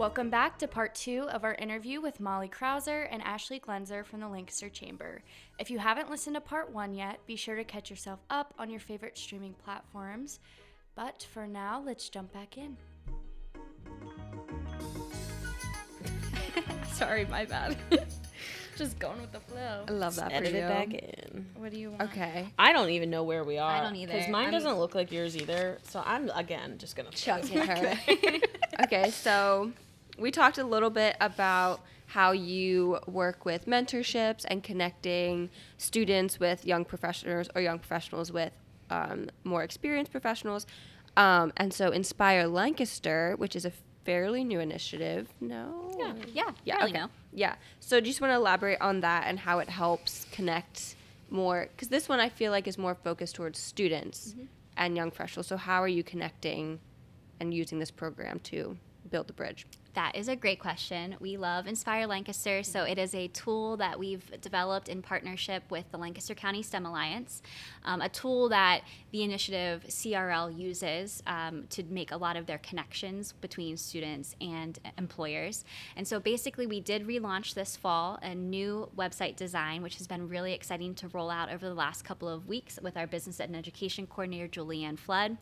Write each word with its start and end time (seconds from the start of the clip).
Welcome 0.00 0.30
back 0.30 0.58
to 0.60 0.66
part 0.66 0.94
two 0.94 1.26
of 1.28 1.44
our 1.44 1.52
interview 1.56 2.00
with 2.00 2.20
Molly 2.20 2.48
Krauser 2.48 3.06
and 3.10 3.20
Ashley 3.20 3.60
Glenzer 3.60 4.02
from 4.02 4.20
the 4.20 4.28
Lancaster 4.28 4.70
Chamber. 4.70 5.20
If 5.58 5.70
you 5.70 5.78
haven't 5.78 6.08
listened 6.08 6.36
to 6.36 6.40
part 6.40 6.72
one 6.72 6.94
yet, 6.94 7.18
be 7.26 7.36
sure 7.36 7.54
to 7.54 7.64
catch 7.64 7.90
yourself 7.90 8.18
up 8.30 8.54
on 8.58 8.70
your 8.70 8.80
favorite 8.80 9.18
streaming 9.18 9.52
platforms. 9.62 10.40
But 10.94 11.26
for 11.30 11.46
now, 11.46 11.82
let's 11.84 12.08
jump 12.08 12.32
back 12.32 12.56
in. 12.56 12.78
Sorry, 16.94 17.26
my 17.26 17.44
bad. 17.44 17.76
Just 18.78 18.98
going 18.98 19.20
with 19.20 19.32
the 19.32 19.40
flow. 19.40 19.84
I 19.86 19.90
love 19.92 20.16
that 20.16 20.30
for 20.30 20.36
Edit 20.36 20.52
you. 20.54 20.60
it 20.60 20.68
back 20.68 20.94
in. 20.94 21.46
What 21.58 21.72
do 21.72 21.78
you 21.78 21.90
want? 21.90 22.04
Okay. 22.04 22.48
I 22.58 22.72
don't 22.72 22.88
even 22.88 23.10
know 23.10 23.24
where 23.24 23.44
we 23.44 23.58
are. 23.58 23.70
I 23.70 23.82
don't 23.82 23.96
either. 23.96 24.14
Because 24.14 24.30
mine 24.30 24.44
I'm- 24.44 24.52
doesn't 24.54 24.78
look 24.78 24.94
like 24.94 25.12
yours 25.12 25.36
either. 25.36 25.76
So 25.90 26.02
I'm 26.02 26.30
again 26.30 26.78
just 26.78 26.96
gonna 26.96 27.10
Chugging 27.10 27.58
her. 27.66 27.98
okay, 28.84 29.10
so 29.10 29.72
we 30.20 30.30
talked 30.30 30.58
a 30.58 30.64
little 30.64 30.90
bit 30.90 31.16
about 31.20 31.80
how 32.06 32.32
you 32.32 32.98
work 33.06 33.44
with 33.44 33.66
mentorships 33.66 34.44
and 34.48 34.62
connecting 34.62 35.48
students 35.78 36.38
with 36.40 36.66
young 36.66 36.84
professionals 36.84 37.48
or 37.54 37.60
young 37.62 37.78
professionals 37.78 38.32
with 38.32 38.52
um, 38.90 39.30
more 39.44 39.62
experienced 39.62 40.10
professionals. 40.12 40.66
Um, 41.16 41.52
and 41.56 41.72
so 41.72 41.90
Inspire 41.90 42.46
Lancaster, 42.46 43.34
which 43.38 43.54
is 43.56 43.64
a 43.64 43.72
fairly 44.04 44.42
new 44.44 44.60
initiative. 44.60 45.28
No? 45.40 45.94
Yeah, 45.98 46.14
yeah, 46.32 46.50
Yeah, 46.64 46.76
fairly 46.78 46.90
okay. 46.92 47.00
new. 47.02 47.08
Yeah. 47.32 47.54
So 47.78 48.00
do 48.00 48.06
you 48.06 48.12
just 48.12 48.20
want 48.20 48.32
to 48.32 48.36
elaborate 48.36 48.80
on 48.80 49.00
that 49.00 49.24
and 49.26 49.38
how 49.38 49.60
it 49.60 49.68
helps 49.68 50.26
connect 50.32 50.96
more? 51.30 51.68
Because 51.70 51.88
this 51.88 52.08
one 52.08 52.18
I 52.18 52.28
feel 52.28 52.50
like 52.50 52.66
is 52.66 52.76
more 52.78 52.94
focused 52.96 53.36
towards 53.36 53.58
students 53.58 54.30
Mm-hmm. 54.30 54.44
and 54.76 54.96
young 54.96 55.10
professionals. 55.10 55.46
So 55.46 55.56
how 55.56 55.80
are 55.82 55.88
you 55.88 56.02
connecting 56.02 56.80
and 57.38 57.54
using 57.54 57.78
this 57.78 57.90
program 57.92 58.40
to 58.40 58.76
build 59.10 59.26
the 59.26 59.32
bridge? 59.32 59.66
That 59.94 60.14
is 60.14 60.28
a 60.28 60.36
great 60.36 60.60
question. 60.60 61.16
We 61.18 61.36
love 61.36 61.66
Inspire 61.66 62.06
Lancaster. 62.06 62.62
So, 62.62 62.84
it 62.84 62.96
is 62.96 63.14
a 63.14 63.26
tool 63.28 63.76
that 63.78 63.98
we've 63.98 64.40
developed 64.40 64.88
in 64.88 65.02
partnership 65.02 65.64
with 65.68 65.90
the 65.90 65.98
Lancaster 65.98 66.34
County 66.34 66.62
STEM 66.62 66.86
Alliance, 66.86 67.42
um, 67.84 68.00
a 68.00 68.08
tool 68.08 68.48
that 68.50 68.82
the 69.10 69.22
initiative 69.24 69.84
CRL 69.88 70.56
uses 70.56 71.22
um, 71.26 71.64
to 71.70 71.82
make 71.84 72.12
a 72.12 72.16
lot 72.16 72.36
of 72.36 72.46
their 72.46 72.58
connections 72.58 73.32
between 73.40 73.76
students 73.76 74.36
and 74.40 74.78
employers. 74.96 75.64
And 75.96 76.06
so, 76.06 76.20
basically, 76.20 76.68
we 76.68 76.80
did 76.80 77.06
relaunch 77.06 77.54
this 77.54 77.76
fall 77.76 78.18
a 78.22 78.34
new 78.34 78.88
website 78.96 79.34
design, 79.34 79.82
which 79.82 79.96
has 79.96 80.06
been 80.06 80.28
really 80.28 80.52
exciting 80.52 80.94
to 80.96 81.08
roll 81.08 81.30
out 81.30 81.50
over 81.50 81.68
the 81.68 81.74
last 81.74 82.04
couple 82.04 82.28
of 82.28 82.46
weeks 82.46 82.78
with 82.80 82.96
our 82.96 83.08
business 83.08 83.40
and 83.40 83.56
education 83.56 84.06
coordinator, 84.06 84.46
Julianne 84.46 84.98
Flood. 84.98 85.36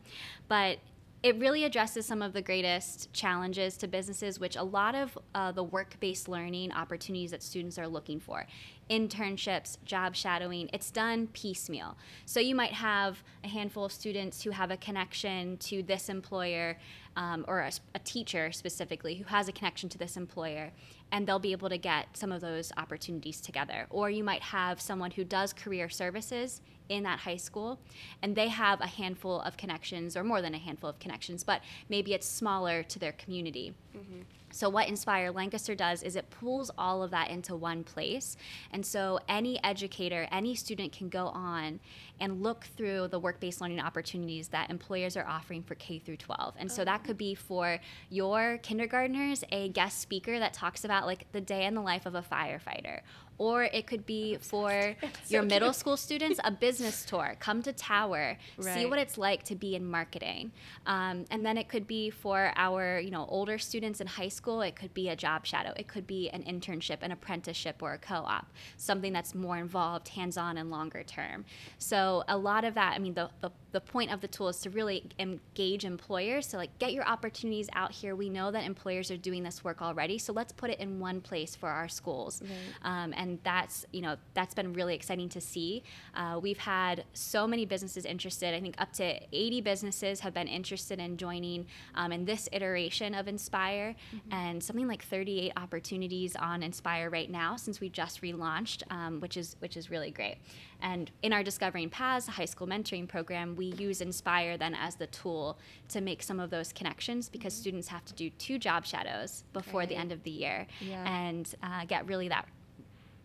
But 0.47 0.79
it 1.21 1.37
really 1.37 1.65
addresses 1.65 2.05
some 2.05 2.21
of 2.21 2.31
the 2.31 2.41
greatest 2.41 3.11
challenges 3.11 3.75
to 3.77 3.87
businesses, 3.87 4.39
which 4.39 4.55
a 4.55 4.63
lot 4.63 4.95
of 4.95 5.17
uh, 5.35 5.51
the 5.51 5.63
work 5.63 5.99
based 5.99 6.29
learning 6.29 6.71
opportunities 6.71 7.31
that 7.31 7.43
students 7.43 7.77
are 7.77 7.87
looking 7.87 8.19
for 8.19 8.45
internships, 8.89 9.77
job 9.85 10.15
shadowing, 10.15 10.69
it's 10.73 10.89
done 10.89 11.27
piecemeal. 11.27 11.95
So 12.25 12.39
you 12.39 12.55
might 12.55 12.71
have 12.71 13.23
a 13.43 13.47
handful 13.47 13.85
of 13.85 13.91
students 13.91 14.41
who 14.41 14.49
have 14.49 14.71
a 14.71 14.77
connection 14.77 15.57
to 15.57 15.83
this 15.83 16.09
employer 16.09 16.77
um, 17.15 17.45
or 17.47 17.59
a, 17.59 17.71
a 17.93 17.99
teacher 17.99 18.51
specifically 18.51 19.15
who 19.15 19.25
has 19.25 19.47
a 19.47 19.51
connection 19.51 19.89
to 19.89 19.97
this 19.97 20.17
employer, 20.17 20.71
and 21.11 21.27
they'll 21.27 21.37
be 21.37 21.51
able 21.51 21.69
to 21.69 21.77
get 21.77 22.17
some 22.17 22.31
of 22.31 22.41
those 22.41 22.71
opportunities 22.77 23.41
together. 23.41 23.85
Or 23.89 24.09
you 24.09 24.23
might 24.23 24.41
have 24.41 24.81
someone 24.81 25.11
who 25.11 25.23
does 25.23 25.53
career 25.53 25.89
services 25.89 26.61
in 26.89 27.03
that 27.03 27.19
high 27.19 27.37
school 27.37 27.79
and 28.21 28.35
they 28.35 28.47
have 28.47 28.81
a 28.81 28.87
handful 28.87 29.41
of 29.41 29.55
connections 29.57 30.17
or 30.17 30.23
more 30.23 30.41
than 30.41 30.53
a 30.53 30.57
handful 30.57 30.89
of 30.89 30.99
connections 30.99 31.43
but 31.43 31.61
maybe 31.87 32.13
it's 32.13 32.27
smaller 32.27 32.83
to 32.83 32.99
their 32.99 33.13
community. 33.13 33.73
Mm-hmm. 33.95 34.21
So 34.51 34.67
what 34.67 34.87
inspire 34.87 35.31
lancaster 35.31 35.75
does 35.75 36.01
is 36.01 36.15
it 36.15 36.29
pulls 36.31 36.71
all 36.77 37.03
of 37.03 37.11
that 37.11 37.29
into 37.29 37.55
one 37.55 37.83
place 37.83 38.35
and 38.71 38.83
so 38.83 39.19
any 39.27 39.63
educator 39.63 40.27
any 40.31 40.55
student 40.55 40.91
can 40.91 41.07
go 41.09 41.27
on 41.27 41.79
and 42.19 42.41
look 42.41 42.65
through 42.75 43.09
the 43.09 43.19
work-based 43.19 43.61
learning 43.61 43.79
opportunities 43.79 44.47
that 44.49 44.69
employers 44.69 45.15
are 45.15 45.27
offering 45.27 45.61
for 45.61 45.75
k 45.75 45.99
through 45.99 46.17
12 46.17 46.55
and 46.57 46.71
so 46.71 46.83
that 46.83 47.01
oh. 47.03 47.07
could 47.07 47.17
be 47.17 47.35
for 47.35 47.79
your 48.09 48.57
kindergartners 48.63 49.43
a 49.51 49.69
guest 49.69 49.99
speaker 49.99 50.39
that 50.39 50.53
talks 50.53 50.83
about 50.83 51.05
like 51.05 51.31
the 51.31 51.41
day 51.41 51.65
in 51.65 51.75
the 51.75 51.81
life 51.81 52.05
of 52.05 52.15
a 52.15 52.21
firefighter 52.21 53.01
or 53.39 53.63
it 53.63 53.87
could 53.87 54.05
be 54.05 54.37
for 54.39 54.95
your 55.27 55.41
middle 55.41 55.73
school 55.73 55.97
students 55.97 56.39
a 56.43 56.51
business 56.51 57.03
tour. 57.03 57.35
Come 57.39 57.63
to 57.63 57.73
tower. 57.73 58.37
See 58.59 58.85
what 58.85 58.99
it's 58.99 59.17
like 59.17 59.43
to 59.45 59.55
be 59.55 59.75
in 59.75 59.83
marketing. 59.83 60.51
Um, 60.85 61.25
and 61.31 61.43
then 61.43 61.57
it 61.57 61.67
could 61.67 61.87
be 61.87 62.11
for 62.11 62.53
our 62.55 62.99
you 62.99 63.09
know 63.09 63.25
older 63.29 63.57
students 63.57 64.01
in 64.01 64.07
high 64.07 64.27
school. 64.27 64.61
It 64.61 64.75
could 64.75 64.93
be 64.93 65.09
a 65.09 65.15
job 65.15 65.45
shadow. 65.45 65.73
It 65.75 65.87
could 65.87 66.05
be 66.05 66.29
an 66.29 66.43
internship 66.43 66.97
an 67.01 67.11
apprenticeship 67.11 67.77
or 67.81 67.93
a 67.93 67.97
co-op 67.97 68.51
something 68.77 69.13
that's 69.13 69.33
more 69.33 69.57
involved 69.57 70.09
hands-on 70.09 70.57
and 70.57 70.69
longer 70.69 71.03
term. 71.03 71.45
So 71.77 72.23
a 72.27 72.37
lot 72.37 72.63
of 72.63 72.75
that 72.75 72.93
i 72.95 72.99
mean 72.99 73.13
the, 73.13 73.29
the, 73.41 73.49
the 73.71 73.81
point 73.81 74.11
of 74.11 74.21
the 74.21 74.27
tool 74.27 74.49
is 74.49 74.59
to 74.61 74.69
really 74.69 75.09
engage 75.19 75.85
employers. 75.85 76.47
To 76.47 76.57
like 76.57 76.77
get 76.79 76.93
your 76.93 77.07
opportunities 77.07 77.69
out 77.73 77.91
here. 77.91 78.15
We 78.15 78.29
know 78.29 78.51
that 78.51 78.63
employers 78.63 79.11
are 79.11 79.17
doing 79.17 79.43
this 79.43 79.63
work 79.63 79.81
already 79.81 80.17
so 80.17 80.33
let's 80.33 80.51
put 80.51 80.69
it 80.69 80.79
in 80.79 80.99
one 80.99 81.21
place 81.21 81.55
for 81.55 81.69
our 81.69 81.87
schools. 81.89 82.41
Um, 82.83 83.13
and 83.15 83.39
that's 83.43 83.85
you 83.91 84.01
know 84.01 84.15
that's 84.33 84.53
been 84.53 84.73
really 84.73 84.95
exciting 84.95 85.29
to 85.29 85.41
see. 85.41 85.83
Uh, 86.15 86.39
we've 86.41 86.57
had 86.57 87.05
so 87.13 87.47
many 87.47 87.65
businesses 87.65 88.05
interested. 88.05 88.53
I 88.53 88.61
think 88.61 88.75
up 88.77 88.93
to 88.93 89.19
80 89.31 89.61
businesses 89.61 90.19
have 90.19 90.33
been 90.33 90.47
interested 90.47 90.99
in 90.99 91.17
joining 91.17 91.65
um, 91.95 92.11
in 92.11 92.25
this 92.25 92.47
iteration 92.51 93.13
of 93.13 93.27
inspire. 93.27 93.95
And 94.31 94.63
something 94.63 94.87
like 94.87 95.03
38 95.03 95.53
opportunities 95.57 96.35
on 96.35 96.63
inspire 96.63 97.09
right 97.09 97.29
now 97.29 97.55
since 97.55 97.79
we 97.79 97.89
just 97.89 98.21
relaunched 98.21 98.83
um, 98.91 99.19
which 99.19 99.37
is 99.37 99.55
which 99.59 99.77
is 99.77 99.89
really 99.89 100.11
great. 100.11 100.37
And 100.81 101.11
in 101.21 101.33
our 101.33 101.43
discovering 101.43 101.89
paths 101.89 102.27
high 102.27 102.45
school 102.45 102.67
mentoring 102.67 103.07
program 103.07 103.55
we 103.59 103.67
use 103.87 103.99
inspire 103.99 104.57
then 104.57 104.73
as 104.73 104.95
the 104.95 105.07
tool 105.07 105.57
to 105.89 105.99
make 105.99 106.23
some 106.23 106.39
of 106.39 106.49
those 106.49 106.71
connections 106.79 107.27
because 107.27 107.53
students 107.53 107.87
have 107.89 108.03
to 108.05 108.13
do 108.13 108.29
two 108.45 108.57
job 108.57 108.85
shadows 108.85 109.43
before 109.51 109.85
the 109.85 109.95
end 109.95 110.11
of 110.13 110.23
the 110.23 110.31
year 110.31 110.65
Yeah. 110.79 111.03
and 111.07 111.45
uh, 111.61 111.83
get 111.85 112.07
really 112.07 112.29
that 112.29 112.45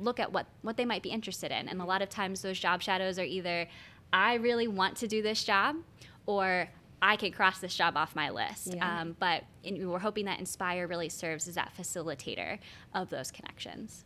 look 0.01 0.19
at 0.19 0.33
what 0.33 0.47
what 0.63 0.77
they 0.77 0.85
might 0.85 1.03
be 1.05 1.11
interested 1.11 1.51
in 1.53 1.69
and 1.69 1.81
a 1.81 1.85
lot 1.85 2.03
of 2.03 2.09
times 2.09 2.43
those 2.43 2.59
job 2.59 2.83
shadows 2.83 3.17
are 3.19 3.25
either 3.39 3.69
i 4.13 4.35
really 4.35 4.67
want 4.81 4.97
to 4.97 5.07
do 5.07 5.23
this 5.23 5.45
job 5.45 5.77
or 6.27 6.69
i 7.01 7.15
can 7.15 7.31
cross 7.31 7.61
this 7.61 7.75
job 7.77 7.97
off 7.97 8.17
my 8.17 8.29
list 8.31 8.75
Yeah. 8.75 9.01
um, 9.03 9.15
but 9.21 9.45
in, 9.63 9.89
we're 9.89 10.01
hoping 10.01 10.25
that 10.25 10.41
inspire 10.41 10.89
really 10.89 11.09
serves 11.09 11.47
as 11.47 11.55
that 11.55 11.71
facilitator 11.79 12.59
of 12.93 13.09
those 13.09 13.31
connections 13.31 14.05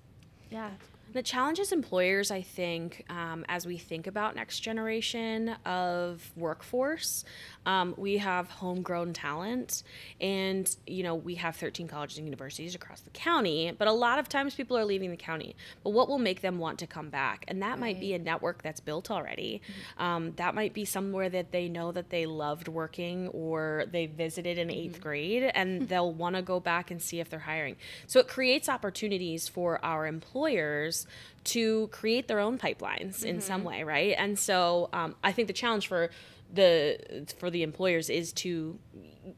Yeah. 0.50 0.71
The 1.15 1.23
challenges 1.23 1.73
employers, 1.73 2.31
I 2.31 2.43
think, 2.43 3.07
um, 3.09 3.47
as 3.49 3.67
we 3.67 3.79
think 3.79 4.07
about 4.07 4.37
next 4.37 4.61
generation 4.61 5.57
of 5.65 6.31
workforce, 6.37 7.25
um, 7.65 7.95
we 7.97 8.19
have 8.19 8.51
homegrown 8.51 9.15
talent, 9.15 9.85
and 10.21 10.75
you 10.87 11.03
know 11.03 11.15
we 11.15 11.37
have 11.37 11.57
13 11.57 11.89
colleges 11.89 12.19
and 12.19 12.27
universities 12.27 12.75
across 12.75 13.01
the 13.01 13.11
county. 13.11 13.73
But 13.77 13.89
a 13.89 13.93
lot 13.93 14.19
of 14.19 14.29
times 14.29 14.55
people 14.55 14.77
are 14.77 14.85
leaving 14.85 15.11
the 15.11 15.17
county. 15.17 15.57
But 15.83 15.91
what 15.91 16.09
will 16.09 16.19
make 16.19 16.43
them 16.43 16.59
want 16.59 16.79
to 16.81 16.87
come 16.87 17.09
back? 17.09 17.45
And 17.49 17.63
that 17.63 17.79
might 17.79 18.01
be 18.01 18.13
a 18.13 18.19
network 18.19 18.63
that's 18.63 18.81
built 18.81 19.11
already. 19.11 19.63
Um, 19.97 20.33
that 20.37 20.55
might 20.55 20.75
be 20.75 20.85
somewhere 20.85 21.31
that 21.31 21.53
they 21.53 21.69
know 21.69 21.91
that 21.93 22.11
they 22.11 22.27
loved 22.27 22.69
working 22.69 23.29
or 23.29 23.85
they 23.91 24.07
visited 24.07 24.59
in 24.59 24.69
8th 24.69 25.01
grade, 25.01 25.51
and 25.55 25.89
they'll 25.89 26.13
want 26.13 26.37
to 26.37 26.43
go 26.43 26.61
back 26.61 26.91
and 26.91 27.01
see 27.01 27.19
if 27.19 27.31
they're 27.31 27.39
hiring. 27.41 27.77
So 28.07 28.21
it 28.21 28.29
creates 28.29 28.69
opportunities 28.69 29.49
for 29.49 29.83
our 29.83 30.07
employers 30.07 30.98
to 31.45 31.89
create 31.89 32.29
their 32.29 32.41
own 32.41 32.59
pipelines 32.59 33.25
in 33.25 33.41
some 33.41 33.65
way, 33.65 33.83
right? 33.83 34.15
And 34.19 34.39
so 34.39 34.91
um, 34.93 35.15
I 35.23 35.33
think 35.33 35.49
the 35.49 35.55
challenge 35.55 35.87
for 35.87 36.11
the 36.53 37.27
for 37.39 37.50
the 37.50 37.62
employers 37.62 38.09
is 38.09 38.33
to 38.33 38.79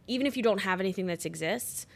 even 0.06 0.26
if 0.26 0.36
you 0.36 0.42
don't 0.42 0.60
have 0.60 0.80
anything 0.80 1.06
that 1.06 1.26
exists 1.26 1.86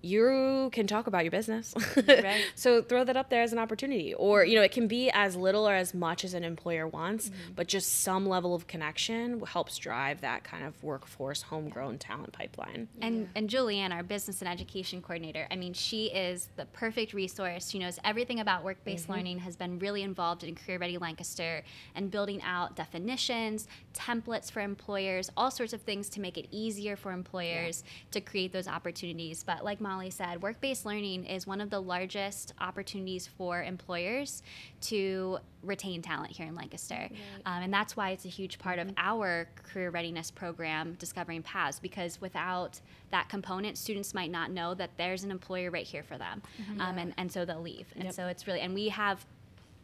you 0.00 0.70
can 0.72 0.86
talk 0.86 1.06
about 1.06 1.24
your 1.24 1.30
business. 1.30 1.74
Right. 1.96 2.44
so 2.54 2.82
throw 2.82 3.04
that 3.04 3.16
up 3.16 3.30
there 3.30 3.42
as 3.42 3.52
an 3.52 3.58
opportunity. 3.58 4.14
Or 4.14 4.44
you 4.44 4.54
know 4.54 4.62
it 4.62 4.72
can 4.72 4.88
be 4.88 5.10
as 5.10 5.36
little 5.36 5.68
or 5.68 5.74
as 5.74 5.94
much 5.94 6.24
as 6.24 6.34
an 6.34 6.44
employer 6.44 6.86
wants 6.86 7.28
mm-hmm. 7.28 7.52
but 7.56 7.66
just 7.66 8.00
some 8.00 8.28
level 8.28 8.54
of 8.54 8.66
connection 8.66 9.40
helps 9.40 9.76
drive 9.78 10.20
that 10.20 10.44
kind 10.44 10.64
of 10.64 10.82
workforce 10.82 11.42
homegrown 11.42 11.98
talent 11.98 12.32
pipeline. 12.32 12.88
And 13.00 13.28
and 13.34 13.48
Julianne, 13.48 13.92
our 13.92 14.02
business 14.02 14.40
and 14.40 14.48
education 14.48 15.02
coordinator, 15.02 15.46
I 15.50 15.56
mean, 15.56 15.72
she 15.72 16.06
is 16.06 16.50
the 16.56 16.66
perfect 16.66 17.12
resource. 17.12 17.70
She 17.70 17.78
knows 17.78 17.98
everything 18.04 18.40
about 18.40 18.64
work-based 18.64 19.04
mm-hmm. 19.04 19.12
learning, 19.12 19.38
has 19.40 19.56
been 19.56 19.78
really 19.78 20.02
involved 20.02 20.44
in 20.44 20.54
Career 20.54 20.78
Ready 20.78 20.98
Lancaster 20.98 21.62
and 21.94 22.10
building 22.10 22.42
out 22.42 22.76
definitions, 22.76 23.66
templates 23.94 24.50
for 24.50 24.60
employers, 24.60 25.30
all 25.36 25.50
sorts 25.50 25.72
of 25.72 25.82
things 25.82 26.08
to 26.10 26.20
make 26.20 26.38
it 26.38 26.46
easier 26.50 26.96
for 26.96 27.12
employers 27.12 27.84
to 28.10 28.20
create 28.20 28.52
those 28.52 28.68
opportunities. 28.68 29.42
But 29.42 29.64
like 29.64 29.80
Molly 29.88 30.10
said, 30.10 30.42
work 30.42 30.60
based 30.60 30.84
learning 30.84 31.24
is 31.24 31.46
one 31.46 31.60
of 31.62 31.70
the 31.70 31.80
largest 31.80 32.52
opportunities 32.60 33.26
for 33.26 33.62
employers 33.62 34.42
to 34.82 35.38
retain 35.62 36.02
talent 36.02 36.30
here 36.30 36.46
in 36.46 36.54
Lancaster. 36.54 37.08
Um, 37.46 37.62
and 37.62 37.72
that's 37.72 37.96
why 37.96 38.10
it's 38.10 38.26
a 38.26 38.28
huge 38.28 38.58
part 38.58 38.78
of 38.78 38.90
our 38.98 39.48
career 39.64 39.88
readiness 39.90 40.30
program, 40.30 40.94
Discovering 40.98 41.42
Paths, 41.42 41.80
because 41.80 42.20
without 42.20 42.80
that 43.10 43.30
component, 43.30 43.78
students 43.78 44.12
might 44.12 44.30
not 44.30 44.50
know 44.50 44.74
that 44.74 44.90
there's 44.98 45.24
an 45.24 45.30
employer 45.30 45.70
right 45.70 45.86
here 45.86 46.02
for 46.02 46.18
them. 46.18 46.42
Um, 46.78 46.98
and, 46.98 47.14
and 47.16 47.32
so 47.32 47.44
they'll 47.46 47.62
leave. 47.62 47.86
And 47.96 48.04
Yep. 48.04 48.12
so 48.14 48.26
it's 48.26 48.46
really, 48.46 48.60
and 48.60 48.74
we 48.74 48.90
have 48.90 49.24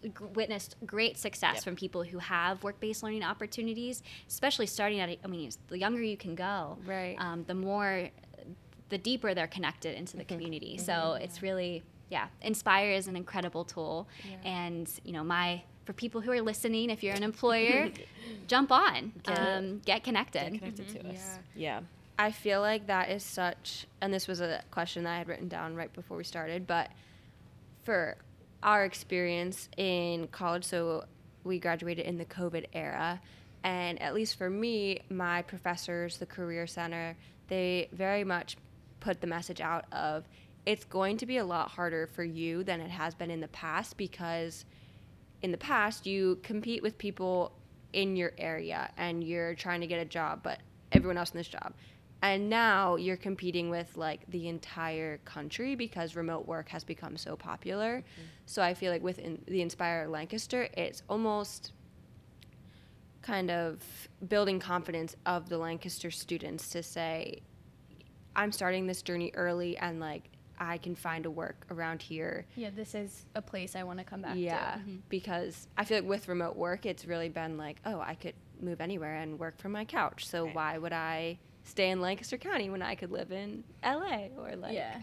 g- 0.02 0.10
witnessed 0.34 0.76
great 0.84 1.16
success 1.16 1.54
Yep. 1.56 1.64
from 1.64 1.76
people 1.76 2.02
who 2.02 2.18
have 2.18 2.62
work-based 2.62 3.02
learning 3.02 3.22
opportunities, 3.24 4.02
especially 4.28 4.66
starting 4.66 5.00
at. 5.00 5.08
a- 5.08 5.18
I 5.24 5.28
mean, 5.28 5.50
the 5.68 5.78
younger 5.78 6.02
you 6.02 6.18
can 6.18 6.34
go, 6.34 6.76
Right. 6.84 7.16
Um, 7.18 7.44
the 7.44 7.54
more, 7.54 8.10
the 8.88 8.98
deeper 8.98 9.34
they're 9.34 9.46
connected 9.46 9.96
into 9.96 10.16
the 10.16 10.24
mm-hmm. 10.24 10.34
community. 10.34 10.76
Mm-hmm. 10.76 10.84
So 10.84 11.18
it's 11.20 11.42
really, 11.42 11.82
yeah, 12.10 12.28
Inspire 12.42 12.92
is 12.92 13.08
an 13.08 13.16
incredible 13.16 13.64
tool, 13.64 14.08
and 14.44 14.88
you 15.04 15.12
know, 15.12 15.24
my 15.24 15.62
for 15.84 15.92
people 15.92 16.20
who 16.20 16.30
are 16.32 16.40
listening, 16.40 16.90
if 16.90 17.02
you're 17.02 17.14
an 17.14 17.22
employer, 17.32 17.90
jump 18.46 18.72
on, 18.72 19.12
um, 19.26 19.80
get 19.84 20.02
connected. 20.02 20.58
connected 20.58 20.88
to 20.88 20.98
mm-hmm. 20.98 21.10
us. 21.10 21.38
Yeah. 21.54 21.80
Yeah. 21.80 21.80
I 22.18 22.30
feel 22.30 22.60
like 22.60 22.86
that 22.86 23.10
is 23.10 23.24
such, 23.24 23.86
and 24.00 24.14
this 24.14 24.28
was 24.28 24.40
a 24.40 24.62
question 24.70 25.02
that 25.04 25.14
I 25.14 25.18
had 25.18 25.28
written 25.28 25.48
down 25.48 25.74
right 25.74 25.92
before 25.92 26.16
we 26.16 26.24
started, 26.24 26.66
but 26.66 26.90
for 27.82 28.16
our 28.62 28.84
experience 28.84 29.68
in 29.76 30.28
college, 30.28 30.64
so 30.64 31.04
we 31.42 31.58
graduated 31.58 32.06
in 32.06 32.16
the 32.16 32.24
COVID 32.24 32.66
era, 32.72 33.20
and 33.64 34.00
at 34.00 34.14
least 34.14 34.38
for 34.38 34.48
me, 34.48 35.00
my 35.10 35.42
professors, 35.42 36.18
the 36.18 36.26
Career 36.26 36.66
Center, 36.66 37.16
they 37.48 37.88
very 37.92 38.22
much 38.22 38.56
put 39.04 39.20
the 39.20 39.26
message 39.26 39.60
out 39.60 39.84
of 39.92 40.24
it's 40.64 40.84
going 40.84 41.18
to 41.18 41.26
be 41.26 41.36
a 41.36 41.44
lot 41.44 41.70
harder 41.70 42.06
for 42.06 42.24
you 42.24 42.64
than 42.64 42.80
it 42.80 42.90
has 42.90 43.14
been 43.14 43.30
in 43.30 43.40
the 43.40 43.48
past 43.48 43.98
because 43.98 44.64
in 45.42 45.52
the 45.52 45.58
past 45.58 46.06
you 46.06 46.38
compete 46.42 46.82
with 46.82 46.96
people 46.96 47.52
in 47.92 48.16
your 48.16 48.32
area 48.38 48.90
and 48.96 49.22
you're 49.22 49.54
trying 49.54 49.82
to 49.82 49.86
get 49.86 50.00
a 50.00 50.04
job 50.06 50.40
but 50.42 50.58
everyone 50.90 51.18
else 51.18 51.32
in 51.32 51.36
this 51.36 51.48
job. 51.48 51.74
And 52.22 52.48
now 52.48 52.96
you're 52.96 53.18
competing 53.18 53.68
with 53.68 53.94
like 53.98 54.20
the 54.28 54.48
entire 54.48 55.18
country 55.18 55.74
because 55.74 56.16
remote 56.16 56.46
work 56.46 56.70
has 56.70 56.82
become 56.82 57.18
so 57.18 57.36
popular. 57.36 57.98
Mm-hmm. 57.98 58.22
So 58.46 58.62
i 58.62 58.72
feel 58.72 58.90
like 58.90 59.02
with 59.02 59.18
in, 59.18 59.42
the 59.46 59.60
inspire 59.60 60.08
lancaster 60.08 60.68
it's 60.74 61.02
almost 61.10 61.72
kind 63.20 63.50
of 63.50 63.82
building 64.28 64.60
confidence 64.60 65.14
of 65.26 65.50
the 65.50 65.58
lancaster 65.58 66.10
students 66.10 66.70
to 66.70 66.82
say 66.82 67.42
i'm 68.36 68.52
starting 68.52 68.86
this 68.86 69.02
journey 69.02 69.30
early 69.34 69.76
and 69.78 70.00
like 70.00 70.30
i 70.58 70.78
can 70.78 70.94
find 70.94 71.26
a 71.26 71.30
work 71.30 71.66
around 71.70 72.00
here 72.02 72.46
Yeah, 72.56 72.70
this 72.74 72.94
is 72.94 73.26
a 73.34 73.42
place 73.42 73.74
I 73.74 73.82
want 73.82 73.98
to 73.98 74.04
come 74.04 74.22
back 74.22 74.36
yeah, 74.36 74.74
to. 74.76 74.80
because 75.08 75.66
I 75.76 75.84
feel 75.84 75.98
like 75.98 76.08
with 76.08 76.28
remote 76.28 76.54
work, 76.56 76.86
it's 76.86 77.04
really 77.06 77.28
been 77.28 77.56
like, 77.58 77.78
oh, 77.84 77.98
I 78.00 78.14
could 78.14 78.34
move 78.60 78.80
anywhere 78.80 79.16
and 79.16 79.36
work 79.38 79.58
from 79.58 79.72
my 79.72 79.84
couch. 79.84 80.26
So 80.28 80.44
Right. 80.46 80.54
why 80.54 80.78
would 80.78 80.92
I 80.92 81.38
stay 81.64 81.90
in 81.90 82.00
Lancaster 82.00 82.38
County 82.38 82.70
when 82.70 82.82
I 82.82 82.94
could 82.94 83.10
live 83.10 83.32
in 83.32 83.64
LA 83.82 84.28
or 84.38 84.54
like? 84.54 84.74
Yeah. 84.74 85.00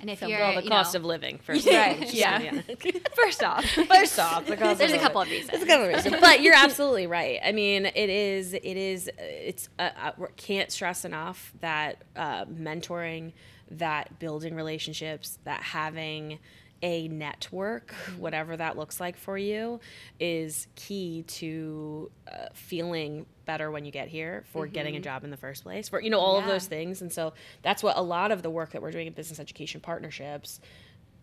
And 0.00 0.10
if 0.10 0.20
So, 0.20 0.26
you're, 0.26 0.38
well, 0.40 0.54
the 0.54 0.64
you 0.64 0.68
cost 0.70 0.94
know, 0.94 1.00
of 1.00 1.04
living 1.04 1.38
first. 1.38 1.66
Right, 1.70 2.00
Just, 2.00 2.14
yeah. 2.14 2.60
First 3.14 3.42
off, 3.42 3.64
first 3.64 4.18
off, 4.18 4.46
the 4.46 4.56
cost 4.56 4.78
There's 4.78 4.92
a 4.92 4.98
couple 4.98 5.20
of 5.20 5.28
reasons. 5.28 5.50
There's 5.50 5.62
a 5.62 5.66
couple 5.66 5.86
of 5.86 5.94
reasons, 5.94 6.16
but 6.20 6.42
you're 6.42 6.54
absolutely 6.54 7.06
right. 7.06 7.38
I 7.44 7.52
mean, 7.52 7.86
it 7.86 8.10
is, 8.10 8.54
it 8.54 8.64
is, 8.64 9.08
uh, 9.08 9.12
it's. 9.18 9.68
Uh, 9.78 9.90
uh, 10.02 10.12
we 10.18 10.26
can't 10.36 10.70
stress 10.70 11.04
enough 11.04 11.52
that 11.60 12.02
uh, 12.16 12.44
mentoring, 12.46 13.32
that 13.70 14.18
building 14.18 14.54
relationships, 14.54 15.38
that 15.44 15.62
having 15.62 16.38
a 16.84 17.08
network, 17.08 17.92
whatever 18.18 18.56
that 18.56 18.76
looks 18.76 19.00
like 19.00 19.16
for 19.16 19.38
you, 19.38 19.80
is 20.20 20.68
key 20.76 21.24
to 21.26 22.10
uh, 22.30 22.48
feeling 22.52 23.24
better 23.46 23.70
when 23.70 23.84
you 23.86 23.90
get 23.90 24.08
here, 24.08 24.44
for 24.52 24.66
getting 24.66 24.94
a 24.94 25.00
job 25.00 25.24
in 25.24 25.30
the 25.30 25.36
first 25.36 25.62
place, 25.64 25.88
for 25.88 26.00
you 26.00 26.10
know 26.10 26.20
all 26.20 26.36
of 26.38 26.44
those 26.52 26.66
things. 26.66 27.00
And 27.02 27.10
so 27.10 27.32
that's 27.62 27.82
what 27.82 27.96
a 27.96 28.02
lot 28.02 28.30
of 28.30 28.42
the 28.42 28.50
work 28.50 28.72
that 28.72 28.82
we're 28.82 28.90
doing 28.92 29.06
in 29.06 29.14
business 29.14 29.40
education 29.40 29.80
partnerships 29.80 30.60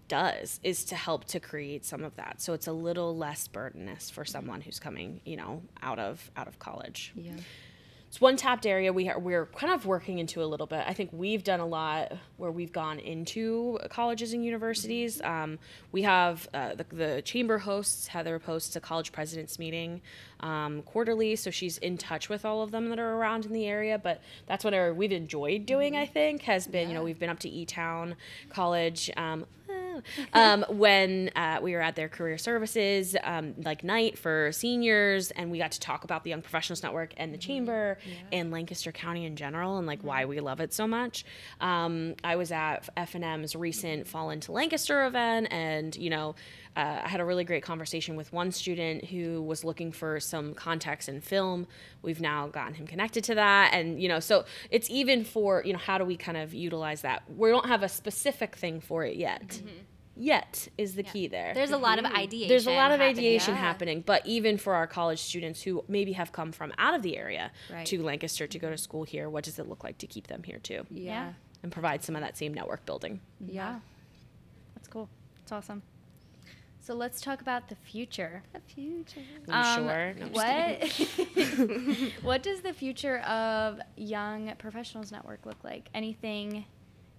does 0.07 0.59
is 0.63 0.83
to 0.85 0.95
help 0.95 1.23
to 1.23 1.39
create 1.39 1.85
some 1.85 2.03
of 2.03 2.13
that 2.17 2.41
so 2.41 2.51
it's 2.51 2.67
a 2.67 2.73
little 2.73 3.15
less 3.15 3.47
burdenous 3.47 4.09
for 4.09 4.25
someone 4.25 4.59
who's 4.59 4.77
coming 4.77 5.21
you 5.23 5.37
know 5.37 5.61
out 5.81 5.99
of 5.99 6.29
out 6.35 6.49
of 6.49 6.59
college 6.59 7.13
Yeah. 7.15 7.31
It's 8.11 8.19
one 8.19 8.35
tapped 8.35 8.65
area 8.65 8.91
we 8.91 9.07
are 9.07 9.17
we're 9.17 9.45
kind 9.45 9.71
of 9.71 9.85
working 9.85 10.19
into 10.19 10.43
a 10.43 10.45
little 10.45 10.67
bit. 10.67 10.83
I 10.85 10.93
think 10.93 11.11
we've 11.13 11.45
done 11.45 11.61
a 11.61 11.65
lot 11.65 12.11
where 12.35 12.51
we've 12.51 12.73
gone 12.73 12.99
into 12.99 13.79
colleges 13.89 14.33
and 14.33 14.43
universities. 14.43 15.21
Um, 15.21 15.57
we 15.93 16.01
have 16.01 16.49
uh, 16.53 16.75
the, 16.75 16.85
the 16.91 17.21
chamber 17.21 17.59
hosts 17.59 18.07
heather 18.07 18.37
hosts 18.37 18.75
a 18.75 18.81
college 18.81 19.13
presidents 19.13 19.57
meeting 19.57 20.01
um, 20.41 20.81
quarterly 20.81 21.37
so 21.37 21.51
she's 21.51 21.77
in 21.77 21.97
touch 21.97 22.27
with 22.27 22.43
all 22.43 22.61
of 22.61 22.71
them 22.71 22.89
that 22.89 22.99
are 22.99 23.13
around 23.13 23.45
in 23.45 23.53
the 23.53 23.65
area 23.65 23.97
but 23.97 24.19
that's 24.45 24.65
what 24.65 24.73
our, 24.73 24.93
we've 24.93 25.11
enjoyed 25.11 25.65
doing 25.65 25.95
i 25.95 26.05
think 26.05 26.41
has 26.41 26.67
been 26.67 26.89
you 26.89 26.95
know 26.95 27.03
we've 27.03 27.19
been 27.19 27.29
up 27.29 27.39
to 27.39 27.49
e-town 27.49 28.15
college 28.49 29.11
um, 29.17 29.45
um, 30.33 30.65
when 30.69 31.29
uh, 31.35 31.59
we 31.61 31.73
were 31.73 31.81
at 31.81 31.95
their 31.95 32.09
career 32.09 32.37
services 32.37 33.15
um, 33.23 33.53
like 33.63 33.83
night 33.83 34.17
for 34.17 34.51
seniors 34.51 35.31
and 35.31 35.51
we 35.51 35.57
got 35.57 35.71
to 35.71 35.79
talk 35.79 36.03
about 36.03 36.23
the 36.23 36.29
young 36.29 36.41
professionals 36.41 36.83
network 36.83 37.13
and 37.17 37.33
the 37.33 37.37
chamber 37.37 37.97
and 38.31 38.51
lancaster 38.51 38.91
county 38.91 39.25
in 39.25 39.35
general 39.35 39.77
and 39.77 39.87
like 39.87 40.03
why 40.03 40.25
we 40.25 40.39
love 40.39 40.59
it 40.59 40.73
so 40.73 40.87
much 40.87 41.25
um, 41.59 42.15
i 42.23 42.35
was 42.35 42.51
at 42.51 42.87
f&m's 42.97 43.55
recent 43.55 44.07
fall 44.07 44.29
into 44.29 44.51
lancaster 44.51 45.05
event 45.05 45.47
and 45.51 45.95
you 45.95 46.09
know 46.09 46.35
uh, 46.75 47.01
I 47.03 47.07
had 47.09 47.19
a 47.19 47.25
really 47.25 47.43
great 47.43 47.63
conversation 47.63 48.15
with 48.15 48.31
one 48.31 48.51
student 48.51 49.05
who 49.05 49.41
was 49.41 49.63
looking 49.63 49.91
for 49.91 50.19
some 50.19 50.53
context 50.53 51.09
in 51.09 51.19
film. 51.19 51.67
We've 52.01 52.21
now 52.21 52.47
gotten 52.47 52.73
him 52.73 52.87
connected 52.87 53.25
to 53.25 53.35
that, 53.35 53.73
and 53.73 54.01
you 54.01 54.07
know, 54.07 54.19
so 54.21 54.45
it's 54.69 54.89
even 54.89 55.25
for 55.25 55.63
you 55.65 55.73
know, 55.73 55.79
how 55.79 55.97
do 55.97 56.05
we 56.05 56.15
kind 56.15 56.37
of 56.37 56.53
utilize 56.53 57.01
that? 57.01 57.23
We 57.35 57.49
don't 57.49 57.67
have 57.67 57.83
a 57.83 57.89
specific 57.89 58.55
thing 58.55 58.79
for 58.79 59.03
it 59.03 59.17
yet. 59.17 59.61
Yet 60.21 60.67
is 60.77 60.93
the 60.93 61.01
key 61.01 61.25
there. 61.25 61.51
There's 61.55 61.71
a 61.71 61.77
lot 61.79 61.97
of 61.97 62.05
mm-hmm. 62.05 62.15
ideation. 62.15 62.47
There's 62.47 62.67
a 62.67 62.71
lot 62.71 62.91
of 62.91 62.99
happening. 62.99 63.17
ideation 63.17 63.55
Yeah. 63.55 63.59
happening, 63.61 64.03
but 64.05 64.25
even 64.27 64.59
for 64.59 64.75
our 64.75 64.85
college 64.85 65.19
students 65.19 65.63
who 65.63 65.83
maybe 65.87 66.11
have 66.11 66.31
come 66.31 66.51
from 66.51 66.71
out 66.77 66.93
of 66.93 67.01
the 67.01 67.17
area 67.17 67.51
Right. 67.71 67.87
to 67.87 68.03
Lancaster 68.03 68.45
to 68.45 68.59
go 68.59 68.69
to 68.69 68.77
school 68.77 69.03
here, 69.03 69.31
what 69.31 69.43
does 69.43 69.57
it 69.57 69.67
look 69.67 69.83
like 69.83 69.97
to 69.97 70.05
keep 70.05 70.27
them 70.27 70.43
here 70.43 70.59
too, 70.59 70.85
Yeah. 70.91 71.33
and 71.63 71.71
provide 71.71 72.03
some 72.03 72.15
of 72.15 72.21
that 72.21 72.37
same 72.37 72.53
network 72.53 72.85
building? 72.85 73.19
Yeah. 73.39 73.79
That's 74.75 74.87
cool. 74.87 75.09
That's 75.39 75.51
awesome. 75.51 75.81
So 76.81 76.93
let's 76.93 77.19
talk 77.19 77.41
about 77.41 77.69
the 77.69 77.75
future. 77.75 78.43
The 78.53 78.59
future. 78.59 79.21
Are 79.49 79.77
you 79.77 79.81
um, 79.81 79.87
sure? 79.87 80.13
No, 80.19 80.25
I'm 80.25 80.33
what 80.33 82.13
what 82.21 82.43
does 82.43 82.61
the 82.61 82.73
future 82.73 83.19
of 83.21 83.79
Young 83.95 84.53
Professionals 84.59 85.11
Network 85.11 85.47
look 85.47 85.63
like? 85.63 85.89
Anything 85.95 86.65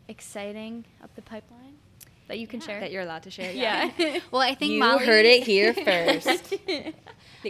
exciting 0.08 0.84
up 1.02 1.14
the 1.16 1.22
pipeline 1.22 1.78
that 2.28 2.38
you 2.38 2.46
can 2.46 2.60
share? 2.60 2.80
That 2.80 2.90
you're 2.92 3.02
allowed 3.02 3.24
to 3.24 3.30
share. 3.30 3.52
yeah. 3.54 3.90
Well, 4.30 4.42
I 4.42 4.54
think 4.54 4.72
You 4.72 4.80
Molly 4.80 5.04
heard 5.04 5.24
it 5.26 5.44
here 5.44 5.72
first. 5.74 6.54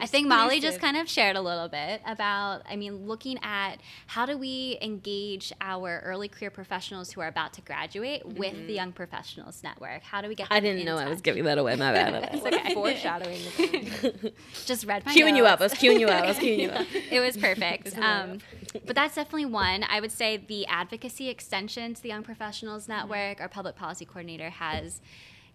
I 0.01 0.07
think 0.07 0.29
Molly 0.29 0.61
just 0.61 0.81
kind 0.81 0.97
of 0.97 1.09
shared 1.09 1.37
a 1.37 1.41
little 1.41 1.69
bit 1.69 2.01
about, 2.07 2.63
I 2.69 2.77
mean, 2.77 3.07
looking 3.07 3.39
at 3.43 3.77
how 4.07 4.27
do 4.27 4.39
we 4.39 4.79
engage 4.81 5.53
our 5.61 6.01
early 6.05 6.29
career 6.29 6.51
professionals 6.51 7.13
who 7.13 7.21
are 7.21 7.27
about 7.27 7.53
to 7.55 7.61
graduate 7.61 8.25
with 8.25 8.67
the 8.67 8.73
Young 8.73 8.93
Professionals 8.93 9.63
Network? 9.63 10.03
How 10.03 10.21
do 10.21 10.29
we 10.29 10.35
get 10.35 10.49
I 10.51 10.61
didn't 10.61 10.85
know 10.85 10.97
I 10.97 11.09
was 11.09 11.21
giving 11.21 11.45
that 11.45 11.59
away. 11.59 11.77
My 11.77 11.93
bad. 11.93 12.31
It's 12.33 12.47
okay. 12.47 12.75
foreshadowing. 12.75 13.41
Just 14.65 14.87
read 14.87 15.05
my 15.05 15.15
queuing 15.15 15.37
you 15.37 15.47
up. 15.47 15.61
I 15.61 15.65
was 15.65 15.75
queuing 15.75 16.01
you 16.01 16.07
up. 16.07 16.25
I 16.25 16.29
was 16.29 16.39
queuing 16.39 16.59
you 16.59 16.71
up. 16.71 16.87
it 17.11 17.21
was 17.21 17.37
perfect. 17.37 17.97
Um, 17.99 18.39
but 18.87 18.97
that's 18.97 19.15
definitely 19.15 19.47
one. 19.47 19.85
I 19.89 20.01
would 20.01 20.13
say 20.13 20.37
the 20.37 20.67
advocacy 20.67 21.29
extension 21.29 21.95
to 21.95 22.03
the 22.03 22.09
Young 22.09 22.23
Professionals 22.23 22.89
Network, 22.89 23.41
our 23.41 23.49
public 23.49 23.77
policy 23.77 24.05
coordinator 24.05 24.51
has, 24.51 25.01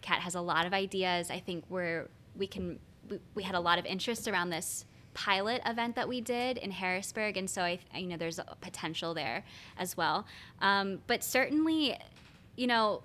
Kat 0.01 0.20
has 0.20 0.36
a 0.36 0.41
lot 0.41 0.65
of 0.65 0.74
ideas. 0.74 1.32
I 1.32 1.39
think 1.39 1.65
we're 1.70 2.10
we 2.36 2.48
can 2.48 2.79
we, 3.10 3.20
we 3.36 3.44
had 3.44 3.56
a 3.56 3.60
lot 3.60 3.80
of 3.80 3.86
interest 3.86 4.28
around 4.28 4.50
this 4.50 4.86
pilot 5.14 5.62
event 5.66 5.96
that 5.96 6.08
we 6.08 6.22
did 6.22 6.58
in 6.58 6.70
Harrisburg, 6.70 7.38
and 7.38 7.50
so 7.50 7.64
I, 7.64 7.80
you 7.96 8.08
know 8.08 8.18
there's 8.18 8.40
a 8.40 8.56
potential 8.62 9.14
there 9.14 9.44
as 9.78 9.98
well. 9.98 10.26
Um, 10.62 11.00
but 11.08 11.24
certainly, 11.24 11.98
you 12.56 12.68
know, 12.68 13.02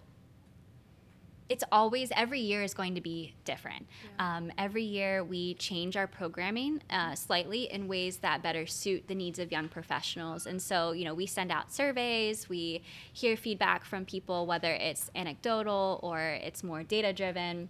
it's 1.48 1.64
always 1.70 2.10
every 2.16 2.40
year 2.40 2.62
is 2.62 2.72
going 2.72 2.94
to 2.94 3.00
be 3.00 3.34
different. 3.44 3.86
Um, 4.18 4.50
every 4.56 4.82
year 4.82 5.22
we 5.22 5.54
change 5.54 5.96
our 5.96 6.06
programming 6.06 6.82
uh, 6.88 7.14
slightly 7.14 7.70
in 7.70 7.88
ways 7.88 8.18
that 8.18 8.42
better 8.42 8.66
suit 8.66 9.06
the 9.06 9.14
needs 9.14 9.38
of 9.38 9.52
young 9.52 9.68
professionals. 9.68 10.46
And 10.46 10.62
so, 10.62 10.92
you 10.92 11.04
know, 11.04 11.14
we 11.14 11.26
send 11.26 11.52
out 11.52 11.70
surveys, 11.70 12.48
we 12.48 12.82
hear 13.12 13.36
feedback 13.36 13.84
from 13.84 14.06
people, 14.06 14.46
whether 14.46 14.72
it's 14.72 15.10
anecdotal 15.14 16.00
or 16.02 16.20
it's 16.20 16.62
more 16.62 16.82
data 16.82 17.12
driven 17.12 17.68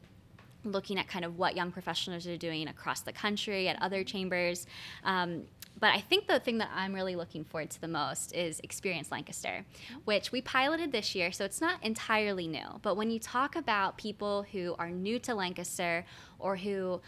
looking 0.64 0.98
at 0.98 1.08
kind 1.08 1.24
of 1.24 1.38
what 1.38 1.56
young 1.56 1.72
professionals 1.72 2.26
are 2.26 2.36
doing 2.36 2.68
across 2.68 3.00
the 3.00 3.12
country 3.12 3.68
at 3.68 3.80
other 3.82 4.04
chambers. 4.04 4.66
Um, 5.04 5.44
but 5.78 5.90
I 5.90 6.00
think 6.00 6.28
the 6.28 6.38
thing 6.38 6.58
that 6.58 6.70
I'm 6.74 6.94
really 6.94 7.16
looking 7.16 7.44
forward 7.44 7.70
to 7.70 7.80
the 7.80 7.88
most 7.88 8.34
is 8.34 8.60
Experience 8.60 9.10
Lancaster, 9.10 9.64
which 10.04 10.30
we 10.30 10.40
piloted 10.42 10.92
this 10.92 11.14
year, 11.14 11.32
so 11.32 11.44
it's 11.44 11.60
not 11.60 11.82
entirely 11.82 12.46
new. 12.46 12.78
But 12.82 12.96
when 12.96 13.10
you 13.10 13.18
talk 13.18 13.56
about 13.56 13.96
people 13.96 14.44
who 14.52 14.76
are 14.78 14.90
new 14.90 15.18
to 15.20 15.34
Lancaster 15.34 16.04
or 16.38 16.56
who 16.56 17.00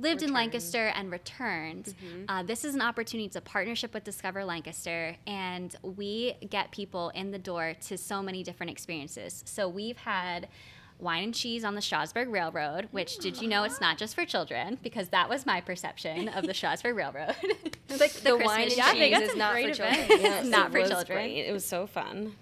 lived 0.00 0.22
in 0.22 0.32
Lancaster 0.32 0.86
and 0.88 1.12
returned. 1.12 1.84
Mm-hmm. 1.84 2.24
Uh, 2.28 2.42
this 2.42 2.64
is 2.64 2.74
an 2.74 2.80
opportunity. 2.80 3.26
It's 3.26 3.36
a 3.36 3.40
partnership 3.40 3.92
with 3.92 4.02
Discover 4.02 4.44
Lancaster, 4.44 5.16
and 5.26 5.76
we 5.82 6.36
get 6.48 6.70
people 6.70 7.10
in 7.10 7.30
the 7.30 7.38
door 7.38 7.74
to 7.88 7.98
so 7.98 8.22
many 8.22 8.42
different 8.42 8.70
experiences. 8.70 9.42
So 9.46 9.68
we've 9.68 9.98
had 9.98 10.48
wine 11.00 11.24
and 11.24 11.34
cheese 11.34 11.64
on 11.64 11.74
the 11.74 11.80
Strasburg 11.80 12.28
Railroad, 12.28 12.88
which 12.90 13.18
did 13.18 13.40
you 13.40 13.48
know 13.48 13.64
it's 13.64 13.80
not 13.80 13.98
just 13.98 14.14
for 14.14 14.24
children? 14.24 14.78
Because 14.82 15.08
that 15.08 15.28
was 15.28 15.46
my 15.46 15.60
perception 15.60 16.28
of 16.28 16.46
the 16.46 16.54
Strasburg 16.54 16.96
Railroad. 16.96 17.36
like 17.98 18.12
the, 18.12 18.30
the 18.30 18.36
wine 18.36 18.70
and 18.70 18.72
cheese 18.72 19.20
is 19.20 19.36
not 19.36 19.54
for 19.54 19.72
children. 19.72 20.06
Yes, 20.20 20.46
not 20.46 20.70
for 20.70 20.86
children. 20.86 21.18
Great. 21.18 21.46
It 21.46 21.52
was 21.52 21.64
so 21.64 21.86
fun. 21.86 22.34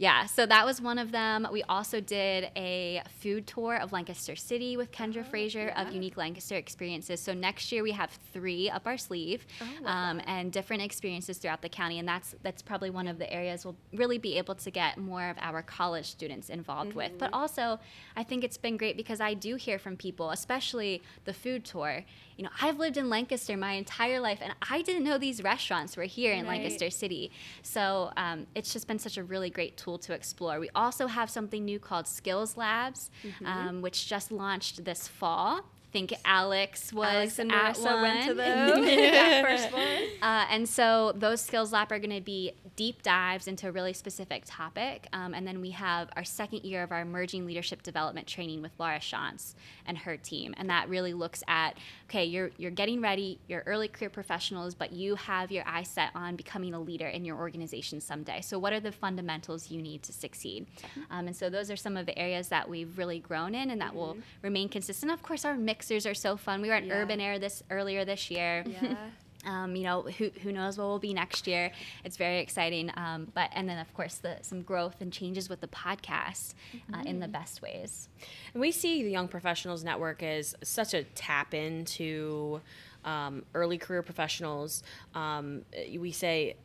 Yeah, 0.00 0.24
so 0.24 0.46
that 0.46 0.64
was 0.64 0.80
one 0.80 0.96
of 0.96 1.12
them. 1.12 1.46
We 1.52 1.62
also 1.64 2.00
did 2.00 2.50
a 2.56 3.02
food 3.18 3.46
tour 3.46 3.76
of 3.76 3.92
Lancaster 3.92 4.34
City 4.34 4.78
with 4.78 4.90
Kendra 4.92 5.20
oh, 5.20 5.24
Frazier 5.24 5.66
yeah. 5.66 5.82
of 5.82 5.92
Unique 5.92 6.16
Lancaster 6.16 6.54
Experiences. 6.54 7.20
So 7.20 7.34
next 7.34 7.70
year 7.70 7.82
we 7.82 7.90
have 7.92 8.10
three 8.32 8.70
up 8.70 8.86
our 8.86 8.96
sleeve 8.96 9.46
oh, 9.60 9.86
um, 9.86 10.22
and 10.26 10.50
different 10.50 10.80
experiences 10.80 11.36
throughout 11.36 11.60
the 11.60 11.68
county. 11.68 11.98
And 11.98 12.08
that's 12.08 12.34
that's 12.40 12.62
probably 12.62 12.88
one 12.88 13.08
of 13.08 13.18
the 13.18 13.30
areas 13.30 13.66
we'll 13.66 13.76
really 13.92 14.16
be 14.16 14.38
able 14.38 14.54
to 14.54 14.70
get 14.70 14.96
more 14.96 15.28
of 15.28 15.36
our 15.38 15.60
college 15.60 16.06
students 16.06 16.48
involved 16.48 16.90
mm-hmm. 16.90 16.98
with. 17.00 17.18
But 17.18 17.32
mm-hmm. 17.32 17.40
also, 17.42 17.78
I 18.16 18.22
think 18.22 18.42
it's 18.42 18.56
been 18.56 18.78
great 18.78 18.96
because 18.96 19.20
I 19.20 19.34
do 19.34 19.56
hear 19.56 19.78
from 19.78 19.98
people, 19.98 20.30
especially 20.30 21.02
the 21.26 21.34
food 21.34 21.62
tour 21.62 22.06
you 22.40 22.44
know, 22.44 22.52
I've 22.62 22.78
lived 22.78 22.96
in 22.96 23.10
Lancaster 23.10 23.54
my 23.54 23.72
entire 23.72 24.18
life, 24.18 24.38
and 24.40 24.54
I 24.70 24.80
didn't 24.80 25.04
know 25.04 25.18
these 25.18 25.42
restaurants 25.42 25.94
were 25.94 26.04
here 26.04 26.32
in 26.32 26.46
right. 26.46 26.62
Lancaster 26.62 26.88
City. 26.88 27.30
So 27.62 28.12
um, 28.16 28.46
it's 28.54 28.72
just 28.72 28.88
been 28.88 28.98
such 28.98 29.18
a 29.18 29.22
really 29.22 29.50
great 29.50 29.76
tool 29.76 29.98
to 29.98 30.14
explore. 30.14 30.58
We 30.58 30.70
also 30.74 31.06
have 31.06 31.28
something 31.28 31.66
new 31.66 31.78
called 31.78 32.06
Skills 32.06 32.56
Labs, 32.56 33.10
mm-hmm. 33.22 33.44
um, 33.44 33.82
which 33.82 34.08
just 34.08 34.32
launched 34.32 34.86
this 34.86 35.06
fall 35.06 35.66
I 35.90 35.92
think 35.92 36.14
Alex 36.24 36.92
was 36.92 37.08
Alex 37.08 37.38
and 37.40 37.50
at 37.50 37.74
Marissa 37.74 37.84
one. 37.84 38.02
went 38.02 38.28
to 38.28 38.34
the 38.34 39.42
first 39.44 39.72
one. 39.72 39.82
Uh, 40.22 40.46
and 40.48 40.68
so 40.68 41.12
those 41.16 41.40
skills 41.40 41.72
lab 41.72 41.90
are 41.90 41.98
going 41.98 42.14
to 42.14 42.20
be 42.20 42.52
deep 42.76 43.02
dives 43.02 43.48
into 43.48 43.66
a 43.66 43.72
really 43.72 43.92
specific 43.92 44.44
topic. 44.46 45.08
Um, 45.12 45.34
and 45.34 45.44
then 45.44 45.60
we 45.60 45.70
have 45.70 46.08
our 46.14 46.22
second 46.22 46.62
year 46.62 46.84
of 46.84 46.92
our 46.92 47.00
emerging 47.00 47.44
leadership 47.44 47.82
development 47.82 48.28
training 48.28 48.62
with 48.62 48.70
Laura 48.78 49.00
Shantz 49.00 49.54
and 49.84 49.98
her 49.98 50.16
team. 50.16 50.54
And 50.56 50.70
that 50.70 50.88
really 50.88 51.12
looks 51.12 51.42
at, 51.48 51.76
okay, 52.10 52.24
you're, 52.24 52.50
you're 52.58 52.72
getting 52.72 53.00
ready, 53.00 53.38
you're 53.46 53.62
early 53.66 53.86
career 53.86 54.10
professionals, 54.10 54.74
but 54.74 54.92
you 54.92 55.14
have 55.14 55.52
your 55.52 55.62
eye 55.64 55.84
set 55.84 56.10
on 56.16 56.34
becoming 56.34 56.74
a 56.74 56.80
leader 56.80 57.06
in 57.06 57.24
your 57.24 57.36
organization 57.36 58.00
someday. 58.00 58.40
So 58.40 58.58
what 58.58 58.72
are 58.72 58.80
the 58.80 58.90
fundamentals 58.90 59.70
you 59.70 59.80
need 59.80 60.02
to 60.02 60.12
succeed? 60.12 60.66
Um, 61.12 61.28
and 61.28 61.36
so 61.36 61.48
those 61.48 61.70
are 61.70 61.76
some 61.76 61.96
of 61.96 62.06
the 62.06 62.18
areas 62.18 62.48
that 62.48 62.68
we've 62.68 62.98
really 62.98 63.20
grown 63.20 63.54
in 63.54 63.70
and 63.70 63.80
that 63.80 63.90
mm-hmm. 63.90 63.98
will 63.98 64.16
remain 64.42 64.68
consistent. 64.68 65.12
Of 65.12 65.22
course, 65.22 65.44
our 65.44 65.56
mixers 65.56 66.04
are 66.04 66.14
so 66.14 66.36
fun. 66.36 66.60
We 66.60 66.68
were 66.68 66.74
at 66.74 66.84
yeah. 66.84 66.94
Urban 66.94 67.20
Air 67.20 67.38
this 67.38 67.62
earlier 67.70 68.04
this 68.04 68.28
year. 68.28 68.64
Yeah. 68.66 68.96
Um, 69.44 69.74
you 69.74 69.84
know, 69.84 70.02
who, 70.02 70.30
who 70.42 70.52
knows 70.52 70.76
what 70.76 70.84
will 70.84 70.98
be 70.98 71.14
next 71.14 71.46
year? 71.46 71.72
It's 72.04 72.16
very 72.16 72.38
exciting. 72.40 72.90
Um, 72.96 73.28
but 73.34 73.50
and 73.54 73.68
then 73.68 73.78
of 73.78 73.92
course 73.94 74.16
the 74.16 74.38
some 74.42 74.62
growth 74.62 75.00
and 75.00 75.12
changes 75.12 75.48
with 75.48 75.60
the 75.60 75.68
podcast 75.68 76.54
mm-hmm. 76.74 76.94
uh, 76.94 77.02
in 77.04 77.20
the 77.20 77.26
mm-hmm. 77.26 77.32
best 77.32 77.62
ways. 77.62 78.08
And 78.52 78.60
we 78.60 78.72
see 78.72 79.02
the 79.02 79.10
Young 79.10 79.28
Professionals 79.28 79.82
Network 79.84 80.22
as 80.22 80.54
such 80.62 80.94
a 80.94 81.04
tap 81.04 81.54
into 81.54 82.60
um, 83.04 83.44
early 83.54 83.78
career 83.78 84.02
professionals. 84.02 84.82
Um, 85.14 85.62
we 85.98 86.12
say 86.12 86.56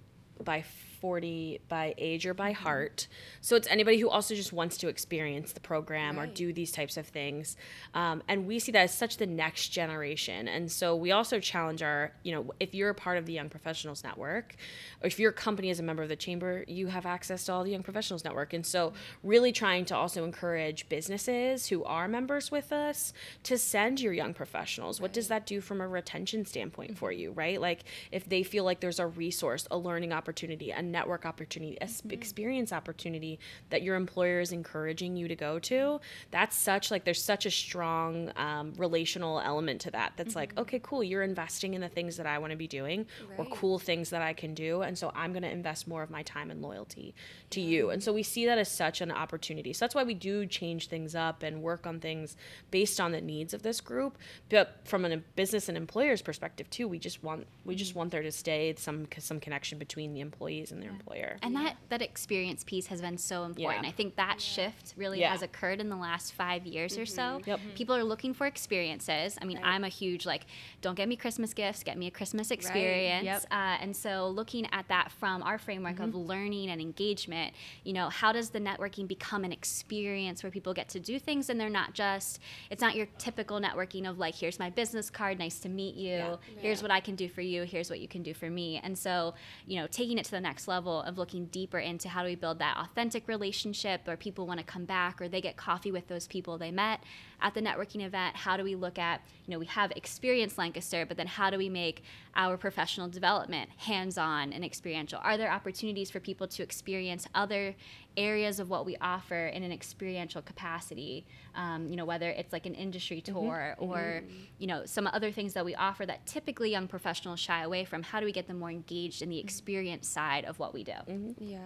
by 0.43 0.63
40 0.95 1.61
by 1.67 1.93
age 1.97 2.25
or 2.25 2.33
by 2.33 2.51
heart. 2.51 3.07
So 3.41 3.55
it's 3.55 3.67
anybody 3.67 3.99
who 3.99 4.09
also 4.09 4.35
just 4.35 4.53
wants 4.53 4.77
to 4.77 4.87
experience 4.87 5.53
the 5.53 5.59
program 5.59 6.17
right. 6.17 6.29
or 6.29 6.33
do 6.33 6.53
these 6.53 6.71
types 6.71 6.97
of 6.97 7.07
things. 7.07 7.57
Um, 7.93 8.23
and 8.27 8.47
we 8.47 8.59
see 8.59 8.71
that 8.71 8.83
as 8.83 8.93
such 8.93 9.17
the 9.17 9.27
next 9.27 9.69
generation. 9.69 10.47
And 10.47 10.71
so 10.71 10.95
we 10.95 11.11
also 11.11 11.39
challenge 11.39 11.81
our, 11.81 12.11
you 12.23 12.33
know, 12.33 12.51
if 12.59 12.73
you're 12.73 12.89
a 12.89 12.95
part 12.95 13.17
of 13.17 13.25
the 13.25 13.33
Young 13.33 13.49
Professionals 13.49 14.03
Network, 14.03 14.55
or 15.01 15.07
if 15.07 15.19
your 15.19 15.31
company 15.31 15.69
is 15.69 15.79
a 15.79 15.83
member 15.83 16.03
of 16.03 16.09
the 16.09 16.15
chamber, 16.15 16.63
you 16.67 16.87
have 16.87 17.05
access 17.05 17.45
to 17.45 17.53
all 17.53 17.63
the 17.63 17.71
Young 17.71 17.83
Professionals 17.83 18.23
Network. 18.23 18.53
And 18.53 18.65
so 18.65 18.93
really 19.23 19.51
trying 19.51 19.85
to 19.85 19.95
also 19.95 20.23
encourage 20.23 20.87
businesses 20.89 21.67
who 21.67 21.83
are 21.83 22.07
members 22.07 22.51
with 22.51 22.71
us 22.71 23.13
to 23.43 23.57
send 23.57 24.01
your 24.01 24.13
young 24.13 24.33
professionals. 24.33 24.99
Right. 24.99 25.03
What 25.03 25.13
does 25.13 25.27
that 25.27 25.45
do 25.45 25.61
from 25.61 25.81
a 25.81 25.87
retention 25.87 26.45
standpoint 26.45 26.91
mm-hmm. 26.91 26.99
for 26.99 27.11
you, 27.11 27.31
right? 27.31 27.59
Like 27.59 27.83
if 28.11 28.27
they 28.27 28.43
feel 28.43 28.63
like 28.63 28.79
there's 28.79 28.99
a 28.99 29.07
resource, 29.07 29.67
a 29.71 29.77
learning 29.77 30.13
opportunity, 30.13 30.71
a 30.71 30.81
network 30.85 31.25
opportunity, 31.25 31.77
a 31.81 31.85
mm-hmm. 31.85 32.11
experience 32.11 32.71
opportunity 32.71 33.39
that 33.69 33.81
your 33.81 33.95
employer 33.95 34.39
is 34.39 34.51
encouraging 34.51 35.15
you 35.15 35.27
to 35.27 35.35
go 35.35 35.59
to, 35.59 35.99
that's 36.31 36.57
such 36.57 36.91
like 36.91 37.03
there's 37.03 37.23
such 37.23 37.45
a 37.45 37.51
strong 37.51 38.31
um, 38.35 38.73
relational 38.77 39.39
element 39.39 39.81
to 39.81 39.91
that. 39.91 40.13
That's 40.15 40.29
mm-hmm. 40.29 40.39
like, 40.39 40.57
okay, 40.57 40.79
cool, 40.83 41.03
you're 41.03 41.23
investing 41.23 41.73
in 41.73 41.81
the 41.81 41.89
things 41.89 42.17
that 42.17 42.25
I 42.25 42.37
want 42.37 42.51
to 42.51 42.57
be 42.57 42.67
doing 42.67 43.05
right. 43.29 43.39
or 43.39 43.45
cool 43.45 43.79
things 43.79 44.09
that 44.11 44.21
I 44.21 44.33
can 44.33 44.53
do. 44.53 44.81
And 44.81 44.97
so 44.97 45.11
I'm 45.15 45.31
going 45.31 45.43
to 45.43 45.51
invest 45.51 45.87
more 45.87 46.03
of 46.03 46.09
my 46.09 46.23
time 46.23 46.51
and 46.51 46.61
loyalty 46.61 47.15
to 47.51 47.61
yeah. 47.61 47.67
you. 47.67 47.89
And 47.89 48.03
so 48.03 48.13
we 48.13 48.23
see 48.23 48.45
that 48.45 48.57
as 48.57 48.69
such 48.69 49.01
an 49.01 49.11
opportunity. 49.11 49.73
So 49.73 49.85
that's 49.85 49.95
why 49.95 50.03
we 50.03 50.13
do 50.13 50.45
change 50.45 50.87
things 50.87 51.15
up 51.15 51.43
and 51.43 51.61
work 51.61 51.85
on 51.87 51.99
things 51.99 52.35
based 52.71 52.99
on 52.99 53.11
the 53.11 53.21
needs 53.21 53.53
of 53.53 53.61
this 53.61 53.81
group. 53.81 54.17
But 54.49 54.81
from 54.85 55.05
a 55.05 55.17
business 55.17 55.69
and 55.69 55.77
employer's 55.77 56.21
perspective 56.21 56.69
too, 56.69 56.87
we 56.87 56.99
just 56.99 57.23
want 57.23 57.47
we 57.63 57.75
just 57.75 57.91
mm-hmm. 57.91 57.99
want 57.99 58.11
there 58.11 58.21
to 58.21 58.31
stay 58.31 58.73
some 58.77 59.07
some 59.17 59.39
connection 59.39 59.79
between 59.79 60.13
the 60.13 60.21
employees 60.21 60.71
and 60.75 60.83
their 60.83 60.91
employer. 60.91 61.37
And 61.41 61.55
that 61.55 61.77
that 61.89 62.01
experience 62.01 62.63
piece 62.63 62.87
has 62.87 63.01
been 63.01 63.17
so 63.17 63.43
important. 63.43 63.83
Yeah. 63.83 63.89
I 63.89 63.91
think 63.91 64.15
that 64.17 64.35
yeah. 64.35 64.41
shift 64.41 64.93
really 64.97 65.19
yeah. 65.19 65.31
has 65.31 65.41
occurred 65.41 65.81
in 65.81 65.89
the 65.89 65.95
last 65.95 66.33
five 66.33 66.65
years 66.65 66.93
mm-hmm. 66.93 67.01
or 67.01 67.05
so. 67.05 67.21
Mm-hmm. 67.21 67.49
Yep. 67.49 67.59
People 67.75 67.95
are 67.95 68.03
looking 68.03 68.33
for 68.33 68.45
experiences. 68.47 69.37
I 69.41 69.45
mean, 69.45 69.57
right. 69.57 69.65
I'm 69.65 69.83
a 69.83 69.89
huge 69.89 70.25
like, 70.25 70.45
don't 70.81 70.95
get 70.95 71.07
me 71.07 71.15
Christmas 71.15 71.53
gifts, 71.53 71.83
get 71.83 71.97
me 71.97 72.07
a 72.07 72.11
Christmas 72.11 72.51
experience. 72.51 73.25
Right. 73.25 73.33
Yep. 73.33 73.45
Uh, 73.51 73.77
and 73.81 73.95
so 73.95 74.29
looking 74.29 74.67
at 74.71 74.87
that 74.89 75.11
from 75.11 75.41
our 75.43 75.57
framework 75.57 75.95
mm-hmm. 75.95 76.03
of 76.03 76.15
learning 76.15 76.69
and 76.69 76.81
engagement, 76.81 77.53
you 77.83 77.93
know, 77.93 78.09
how 78.09 78.31
does 78.31 78.49
the 78.49 78.59
networking 78.59 79.07
become 79.07 79.43
an 79.43 79.51
experience 79.51 80.43
where 80.43 80.51
people 80.51 80.73
get 80.73 80.89
to 80.89 80.99
do 80.99 81.19
things 81.19 81.49
and 81.49 81.59
they're 81.59 81.69
not 81.69 81.93
just 81.93 82.39
it's 82.69 82.81
not 82.81 82.95
your 82.95 83.07
typical 83.17 83.59
networking 83.59 84.09
of 84.09 84.19
like, 84.19 84.35
here's 84.35 84.59
my 84.59 84.69
business 84.69 85.09
card, 85.09 85.39
nice 85.39 85.59
to 85.59 85.69
meet 85.69 85.95
you. 85.95 86.37
Here's 86.57 86.81
what 86.81 86.91
I 86.91 86.99
can 86.99 87.15
do 87.15 87.29
for 87.29 87.41
you. 87.41 87.63
Here's 87.63 87.89
what 87.89 87.99
you 87.99 88.07
can 88.07 88.23
do 88.23 88.33
for 88.33 88.49
me. 88.49 88.79
And 88.83 88.97
so, 88.97 89.33
you 89.65 89.79
know, 89.79 89.87
taking 89.87 90.17
it 90.17 90.25
to 90.25 90.31
the 90.31 90.41
next 90.41 90.64
level 90.67 90.85
level 90.85 91.01
of 91.03 91.17
looking 91.17 91.45
deeper 91.45 91.79
into 91.79 92.09
how 92.09 92.21
do 92.21 92.27
we 92.27 92.35
build 92.35 92.59
that 92.59 92.77
authentic 92.77 93.27
relationship 93.27 94.01
or 94.07 94.17
people 94.17 94.45
want 94.45 94.59
to 94.59 94.65
come 94.65 94.85
back 94.85 95.21
or 95.21 95.27
they 95.27 95.41
get 95.41 95.55
coffee 95.55 95.91
with 95.91 96.07
those 96.07 96.27
people 96.27 96.57
they 96.57 96.71
met 96.71 97.01
at 97.41 97.53
the 97.53 97.61
networking 97.61 98.03
event? 98.05 98.35
How 98.35 98.57
do 98.57 98.63
we 98.63 98.75
look 98.75 98.99
at 98.99 99.21
you 99.45 99.53
know 99.53 99.59
we 99.59 99.65
have 99.67 99.91
experience 99.91 100.57
lancaster 100.57 101.05
but 101.05 101.17
then 101.17 101.27
how 101.27 101.49
do 101.49 101.57
we 101.57 101.69
make 101.69 102.03
our 102.35 102.57
professional 102.57 103.07
development 103.07 103.69
hands-on 103.77 104.53
and 104.53 104.63
experiential? 104.63 105.19
Are 105.23 105.37
there 105.37 105.51
opportunities 105.51 106.11
for 106.11 106.19
people 106.19 106.47
to 106.47 106.63
experience 106.63 107.27
other 107.33 107.75
areas 108.17 108.59
of 108.59 108.69
what 108.69 108.85
we 108.85 108.95
offer 109.01 109.47
in 109.47 109.63
an 109.63 109.71
experiential 109.71 110.41
capacity 110.41 111.25
um, 111.55 111.87
you 111.87 111.95
know 111.95 112.05
whether 112.05 112.29
it's 112.29 112.53
like 112.53 112.65
an 112.65 112.75
industry 112.75 113.21
mm-hmm. 113.21 113.33
tour 113.33 113.75
mm-hmm. 113.79 113.83
or 113.83 113.97
mm-hmm. 113.97 114.35
you 114.57 114.67
know 114.67 114.85
some 114.85 115.07
other 115.07 115.31
things 115.31 115.53
that 115.53 115.65
we 115.65 115.75
offer 115.75 116.05
that 116.05 116.25
typically 116.25 116.71
young 116.71 116.87
professionals 116.87 117.39
shy 117.39 117.63
away 117.63 117.83
from 117.85 118.03
how 118.03 118.19
do 118.19 118.25
we 118.25 118.31
get 118.31 118.47
them 118.47 118.59
more 118.59 118.71
engaged 118.71 119.21
in 119.21 119.29
the 119.29 119.37
mm-hmm. 119.37 119.45
experience 119.45 120.07
side 120.07 120.45
of 120.45 120.59
what 120.59 120.73
we 120.73 120.83
do 120.83 120.91
mm-hmm. 120.91 121.31
yeah 121.39 121.59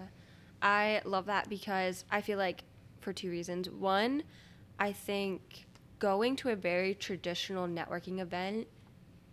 i 0.62 1.00
love 1.04 1.26
that 1.26 1.48
because 1.48 2.04
i 2.10 2.20
feel 2.20 2.38
like 2.38 2.64
for 3.00 3.12
two 3.12 3.30
reasons 3.30 3.70
one 3.70 4.22
I 4.80 4.92
think 4.92 5.66
going 5.98 6.36
to 6.36 6.48
a 6.48 6.56
very 6.56 6.94
traditional 6.94 7.68
networking 7.68 8.20
event 8.20 8.66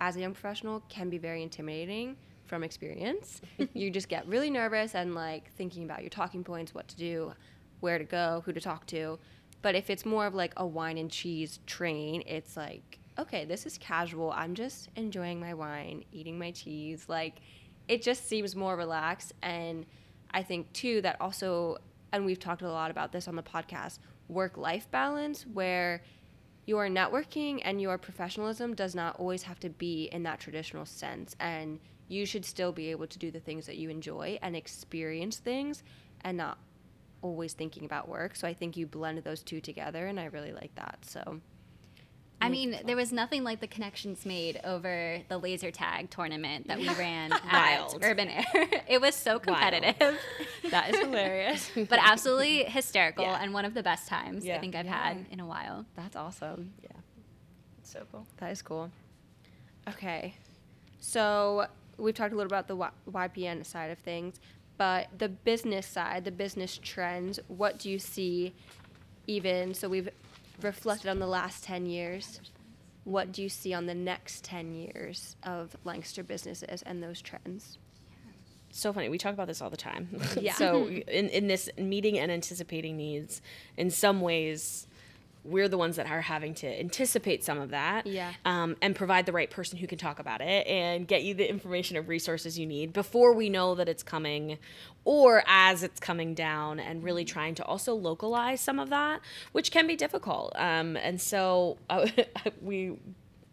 as 0.01 0.17
a 0.17 0.19
young 0.19 0.33
professional 0.33 0.83
can 0.89 1.09
be 1.09 1.17
very 1.17 1.41
intimidating 1.41 2.17
from 2.47 2.63
experience. 2.63 3.41
you 3.73 3.91
just 3.91 4.09
get 4.09 4.27
really 4.27 4.49
nervous 4.49 4.95
and 4.95 5.15
like 5.15 5.51
thinking 5.53 5.83
about 5.83 6.01
your 6.01 6.09
talking 6.09 6.43
points, 6.43 6.73
what 6.73 6.87
to 6.87 6.95
do, 6.95 7.33
where 7.79 7.97
to 7.97 8.03
go, 8.03 8.41
who 8.45 8.53
to 8.53 8.61
talk 8.61 8.85
to. 8.87 9.19
But 9.61 9.75
if 9.75 9.89
it's 9.89 10.05
more 10.05 10.25
of 10.25 10.33
like 10.33 10.53
a 10.57 10.65
wine 10.65 10.97
and 10.97 11.11
cheese 11.11 11.59
train, 11.65 12.23
it's 12.25 12.55
like, 12.55 12.99
okay, 13.19 13.45
this 13.45 13.65
is 13.65 13.77
casual. 13.77 14.31
I'm 14.31 14.55
just 14.55 14.89
enjoying 14.95 15.39
my 15.39 15.53
wine, 15.53 16.03
eating 16.11 16.37
my 16.37 16.51
cheese. 16.51 17.05
Like 17.07 17.35
it 17.87 18.01
just 18.01 18.27
seems 18.27 18.55
more 18.55 18.75
relaxed. 18.75 19.33
And 19.41 19.85
I 20.31 20.43
think 20.43 20.71
too 20.73 21.01
that 21.01 21.17
also, 21.19 21.77
and 22.11 22.25
we've 22.25 22.39
talked 22.39 22.61
a 22.61 22.69
lot 22.69 22.91
about 22.91 23.11
this 23.11 23.27
on 23.27 23.35
the 23.35 23.43
podcast, 23.43 23.99
work 24.27 24.57
life 24.57 24.89
balance 24.91 25.45
where 25.45 26.03
your 26.67 26.87
networking 26.89 27.61
and 27.63 27.81
your 27.81 27.97
professionalism 27.97 28.75
does 28.75 28.93
not 28.93 29.17
always 29.19 29.43
have 29.43 29.59
to 29.61 29.69
be 29.69 30.09
in 30.11 30.21
that 30.23 30.39
traditional 30.39 30.85
sense 30.85 31.35
and 31.39 31.79
you 32.09 32.25
should 32.25 32.45
still 32.45 32.71
be 32.73 32.91
able 32.91 33.07
to 33.07 33.17
do 33.17 33.31
the 33.31 33.39
things 33.39 33.65
that 33.65 33.77
you 33.77 33.89
enjoy 33.89 34.37
and 34.41 34.55
experience 34.55 35.37
things 35.37 35.81
and 36.21 36.37
not 36.37 36.57
always 37.21 37.53
thinking 37.53 37.85
about 37.85 38.07
work. 38.07 38.35
So 38.35 38.47
i 38.47 38.53
think 38.53 38.77
you 38.77 38.85
blend 38.85 39.17
those 39.23 39.41
two 39.41 39.61
together 39.61 40.05
and 40.07 40.19
i 40.19 40.25
really 40.25 40.51
like 40.51 40.75
that. 40.75 40.99
So 41.01 41.41
I 42.39 42.49
mean, 42.49 42.77
there 42.85 42.95
uh, 42.95 42.99
was 42.99 43.11
nothing 43.11 43.43
like 43.43 43.59
the 43.61 43.67
connections 43.67 44.25
made 44.25 44.59
over 44.63 45.19
the 45.27 45.37
laser 45.37 45.71
tag 45.71 46.09
tournament 46.09 46.67
that 46.67 46.77
we 46.77 46.87
ran 46.99 47.31
at 47.33 47.43
Wild. 47.51 47.99
Urban 48.03 48.29
Air. 48.29 48.45
it 48.87 49.01
was 49.01 49.15
so 49.15 49.39
competitive, 49.39 50.17
That 50.71 50.93
is 50.93 50.99
hilarious. 50.99 51.71
but 51.75 51.99
absolutely 52.01 52.63
hysterical 52.65 53.23
Yeah. 53.23 53.39
and 53.41 53.53
one 53.53 53.65
of 53.65 53.73
the 53.73 53.81
best 53.83 54.07
times 54.07 54.47
I 54.47 54.59
think 54.59 54.75
I've 54.75 54.85
had 54.85 55.25
in 55.31 55.39
a 55.39 55.45
while. 55.45 55.85
That's 55.95 56.15
awesome. 56.15 56.73
Yeah. 56.83 56.89
So 57.83 58.05
cool. 58.11 58.27
That 58.37 58.51
is 58.51 58.61
cool. 58.61 58.91
Okay. 59.89 60.35
So 60.99 61.65
we've 61.97 62.13
talked 62.13 62.33
a 62.33 62.35
little 62.35 62.51
about 62.51 62.67
the 62.67 62.75
y- 62.75 62.89
YPN 63.09 63.65
side 63.65 63.89
of 63.91 63.97
things, 63.99 64.39
but 64.77 65.07
the 65.17 65.29
business 65.29 65.87
side, 65.87 66.23
the 66.25 66.31
business 66.31 66.79
trends, 66.83 67.39
what 67.47 67.79
do 67.79 67.89
you 67.89 67.97
see 67.97 68.53
even 69.25 69.73
so 69.73 69.89
we've 69.89 70.09
reflected 70.61 71.09
on 71.09 71.19
the 71.19 71.27
last 71.27 71.63
10 71.63 71.85
years. 71.85 72.39
What 73.03 73.31
do 73.31 73.41
you 73.41 73.49
see 73.49 73.73
on 73.73 73.85
the 73.85 73.95
next 73.95 74.43
10 74.43 74.73
years 74.73 75.35
of 75.43 75.77
Lancaster 75.83 76.23
businesses 76.23 76.81
and 76.81 77.01
those 77.01 77.21
trends? 77.21 77.77
so 78.69 78.93
funny. 78.93 79.09
We 79.09 79.17
talk 79.17 79.33
about 79.33 79.47
this 79.47 79.61
all 79.61 79.69
the 79.69 79.77
time. 79.77 80.09
Yeah. 80.39 80.53
so 80.55 80.87
in, 81.07 81.29
in 81.29 81.47
this 81.47 81.69
meeting 81.77 82.19
and 82.19 82.31
anticipating 82.31 82.97
needs, 82.97 83.41
in 83.75 83.89
some 83.89 84.21
ways, 84.21 84.86
we're 85.47 85.67
the 85.69 85.77
ones 85.77 85.95
that 85.95 86.05
are 86.09 86.21
having 86.21 86.53
to 86.55 86.67
anticipate 86.79 87.43
some 87.43 87.59
of 87.59 87.69
that 87.69 88.05
Yeah. 88.05 88.33
um, 88.45 88.75
and 88.81 88.95
provide 88.95 89.25
the 89.25 89.31
right 89.31 89.49
person 89.49 89.77
who 89.77 89.87
can 89.87 89.97
talk 89.97 90.19
about 90.19 90.41
it 90.41 90.67
and 90.67 91.07
get 91.07 91.23
you 91.23 91.33
the 91.33 91.49
information 91.49 91.97
of 91.97 92.09
resources 92.09 92.59
you 92.59 92.65
need 92.65 92.93
before 92.93 93.33
we 93.33 93.49
know 93.49 93.75
that 93.75 93.87
it's 93.89 94.03
coming 94.03 94.57
or 95.05 95.43
as 95.47 95.83
it's 95.83 95.99
coming 95.99 96.33
down 96.33 96.79
and 96.79 97.03
really 97.03 97.23
trying 97.25 97.55
to 97.55 97.63
also 97.65 97.95
localize 97.95 98.59
some 98.61 98.77
of 98.79 98.89
that 98.89 99.21
which 99.53 99.71
can 99.71 99.87
be 99.87 99.95
difficult 99.95 100.51
um, 100.55 100.97
and 100.97 101.19
so 101.21 101.77
uh, 101.89 102.05
we 102.61 102.97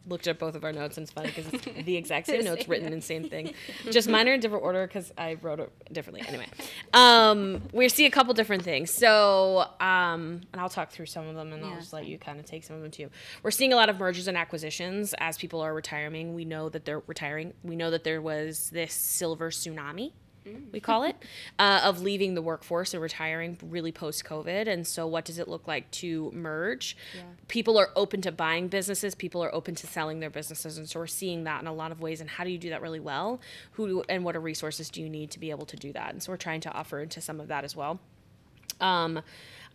looked 0.07 0.27
at 0.27 0.39
both 0.39 0.55
of 0.55 0.65
our 0.65 0.73
notes 0.73 0.97
and 0.97 1.05
it's 1.05 1.13
funny 1.13 1.29
because 1.29 1.47
it's 1.53 1.85
the 1.85 1.97
exact 1.97 2.27
same 2.27 2.45
notes 2.51 2.69
written 2.69 2.93
in 2.93 2.99
the 2.99 3.05
same 3.05 3.29
thing. 3.29 3.55
Just 3.91 4.09
mine 4.09 4.29
are 4.29 4.35
in 4.35 4.41
different 4.41 4.65
order 4.65 4.87
because 4.87 5.13
i 5.17 5.35
wrote 5.35 5.61
it 5.61 5.73
differently. 5.93 6.23
Anyway. 6.27 6.47
Um, 6.93 7.63
we 7.73 7.89
see 7.89 8.07
a 8.07 8.11
couple 8.11 8.35
different 8.35 8.63
things. 8.63 8.91
So 8.91 9.67
um, 9.81 10.41
and 10.53 10.61
i'll 10.61 10.69
talk 10.69 10.91
through 10.91 11.07
some 11.07 11.27
of 11.27 11.35
them 11.35 11.53
and 11.53 11.65
i'll 11.65 11.77
just 11.77 11.93
let 11.93 12.07
you 12.07 12.19
kind 12.19 12.39
of 12.39 12.47
take 12.47 12.65
some 12.65 12.77
of 12.77 12.83
them 12.83 12.91
too. 12.91 13.11
We're 13.43 13.51
seeing 13.51 13.73
a 13.73 13.77
lot 13.77 13.89
of 13.89 13.99
mergers 13.99 14.29
and 14.29 14.37
acquisitions 14.37 15.15
as 15.19 15.39
people 15.39 15.61
are 15.61 15.75
retiring. 15.75 16.35
We 16.35 16.45
know 16.45 16.69
that 16.69 16.85
they're 16.85 17.03
retiring. 17.07 17.53
We 17.63 17.77
know 17.77 17.91
that 17.91 18.05
there 18.05 18.21
was 18.21 18.71
this 18.71 18.93
silver 18.93 19.51
tsunami 19.51 20.13
we 20.73 20.81
call 20.81 21.05
it, 21.05 21.17
uh, 21.59 21.81
of 21.85 22.03
leaving 22.03 22.35
the 22.35 22.43
workforce 22.43 22.95
and 22.95 23.03
retiring 23.03 23.59
really 23.63 23.93
post 23.93 24.25
COVID. 24.25 24.67
And 24.67 24.87
so, 24.87 25.07
what 25.07 25.25
does 25.25 25.39
it 25.39 25.49
look 25.49 25.67
like 25.67 25.91
to 25.93 26.31
merge? 26.33 26.97
People 27.49 27.79
are 27.79 27.91
open 27.97 28.21
to 28.23 28.33
buying 28.33 28.69
businesses, 28.69 29.15
people 29.15 29.43
are 29.43 29.55
open 29.55 29.75
to 29.77 29.87
selling 29.87 30.21
their 30.21 30.31
businesses. 30.31 30.79
And 30.79 30.89
so, 30.89 31.01
we're 31.01 31.07
seeing 31.07 31.45
that 31.45 31.61
in 31.61 31.67
a 31.67 31.75
lot 31.75 31.93
of 31.93 32.01
ways. 32.01 32.21
And 32.21 32.29
how 32.29 32.45
do 32.45 32.51
you 32.51 32.59
do 32.59 32.71
that 32.71 32.83
really 32.83 33.01
well? 33.01 33.41
Who 33.73 34.03
and 34.09 34.25
what 34.25 34.37
are 34.37 34.41
resources 34.41 34.91
do 34.91 35.01
you 35.01 35.09
need 35.09 35.31
to 35.33 35.41
be 35.41 35.51
able 35.51 35.67
to 35.67 35.77
do 35.77 35.93
that? 35.93 36.13
And 36.13 36.23
so, 36.23 36.33
we're 36.33 36.37
trying 36.37 36.61
to 36.63 36.73
offer 36.73 37.01
into 37.01 37.21
some 37.21 37.41
of 37.41 37.49
that 37.49 37.65
as 37.65 37.75
well. 37.75 38.01
Um, 38.81 39.23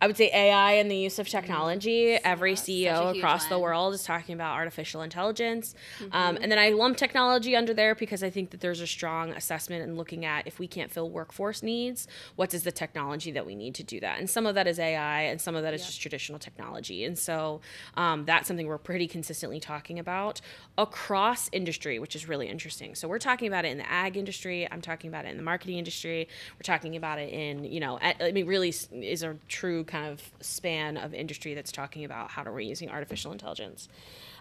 I 0.00 0.06
would 0.06 0.16
say 0.16 0.30
AI 0.32 0.72
and 0.72 0.90
the 0.90 0.96
use 0.96 1.18
of 1.18 1.28
technology. 1.28 2.12
Every 2.14 2.56
such 2.56 2.68
a 2.68 2.72
CEO 2.72 3.16
across 3.16 3.46
the 3.46 3.58
world 3.58 3.92
is 3.92 4.02
talking 4.02 4.34
about 4.34 4.54
artificial 4.54 5.02
intelligence. 5.02 5.74
Um, 6.12 6.38
and 6.40 6.50
then 6.50 6.58
I 6.58 6.70
lump 6.70 6.96
technology 6.96 7.54
under 7.54 7.74
there 7.74 7.94
because 7.94 8.22
I 8.22 8.30
think 8.30 8.50
that 8.50 8.60
there's 8.60 8.80
a 8.80 8.86
strong 8.86 9.30
assessment 9.30 9.82
in 9.82 9.96
looking 9.96 10.24
at 10.24 10.46
if 10.46 10.58
we 10.58 10.66
can't 10.66 10.90
fill 10.90 11.10
workforce 11.10 11.62
needs, 11.62 12.08
what 12.36 12.54
is 12.54 12.62
the 12.62 12.72
technology 12.72 13.30
that 13.32 13.44
we 13.44 13.54
need 13.54 13.74
to 13.74 13.82
do 13.82 14.00
that? 14.00 14.18
And 14.18 14.28
some 14.28 14.46
of 14.46 14.54
that 14.54 14.66
is 14.66 14.78
AI, 14.78 15.22
and 15.22 15.40
some 15.40 15.54
of 15.54 15.62
that 15.62 15.74
is 15.74 15.84
just 15.84 16.00
traditional 16.00 16.38
technology. 16.38 17.04
And 17.04 17.18
so 17.18 17.60
um, 17.96 18.24
that's 18.24 18.48
something 18.48 18.66
we're 18.66 18.78
pretty 18.78 19.06
consistently 19.06 19.60
talking 19.60 19.98
about 19.98 20.40
across 20.78 21.50
industry, 21.52 21.98
which 21.98 22.16
is 22.16 22.26
really 22.26 22.48
interesting. 22.48 22.94
So 22.94 23.06
we're 23.06 23.18
talking 23.18 23.48
about 23.48 23.66
it 23.66 23.68
in 23.68 23.78
the 23.78 23.90
ag 23.90 24.16
industry. 24.16 24.66
I'm 24.70 24.80
talking 24.80 25.08
about 25.08 25.26
it 25.26 25.28
in 25.28 25.36
the 25.36 25.42
marketing 25.42 25.76
industry. 25.76 26.28
We're 26.54 26.62
talking 26.62 26.96
about 26.96 27.18
it 27.18 27.32
in, 27.32 27.64
you 27.64 27.80
know, 27.80 27.98
I 28.00 28.14
I 28.20 28.32
mean, 28.32 28.46
really 28.46 28.72
is 28.92 29.22
a 29.22 29.36
true 29.48 29.84
kind 29.90 30.06
of 30.06 30.22
span 30.40 30.96
of 30.96 31.12
industry 31.12 31.54
that's 31.54 31.72
talking 31.72 32.04
about 32.04 32.30
how 32.30 32.44
we're 32.44 32.60
using 32.60 32.88
artificial 32.88 33.32
intelligence. 33.32 33.88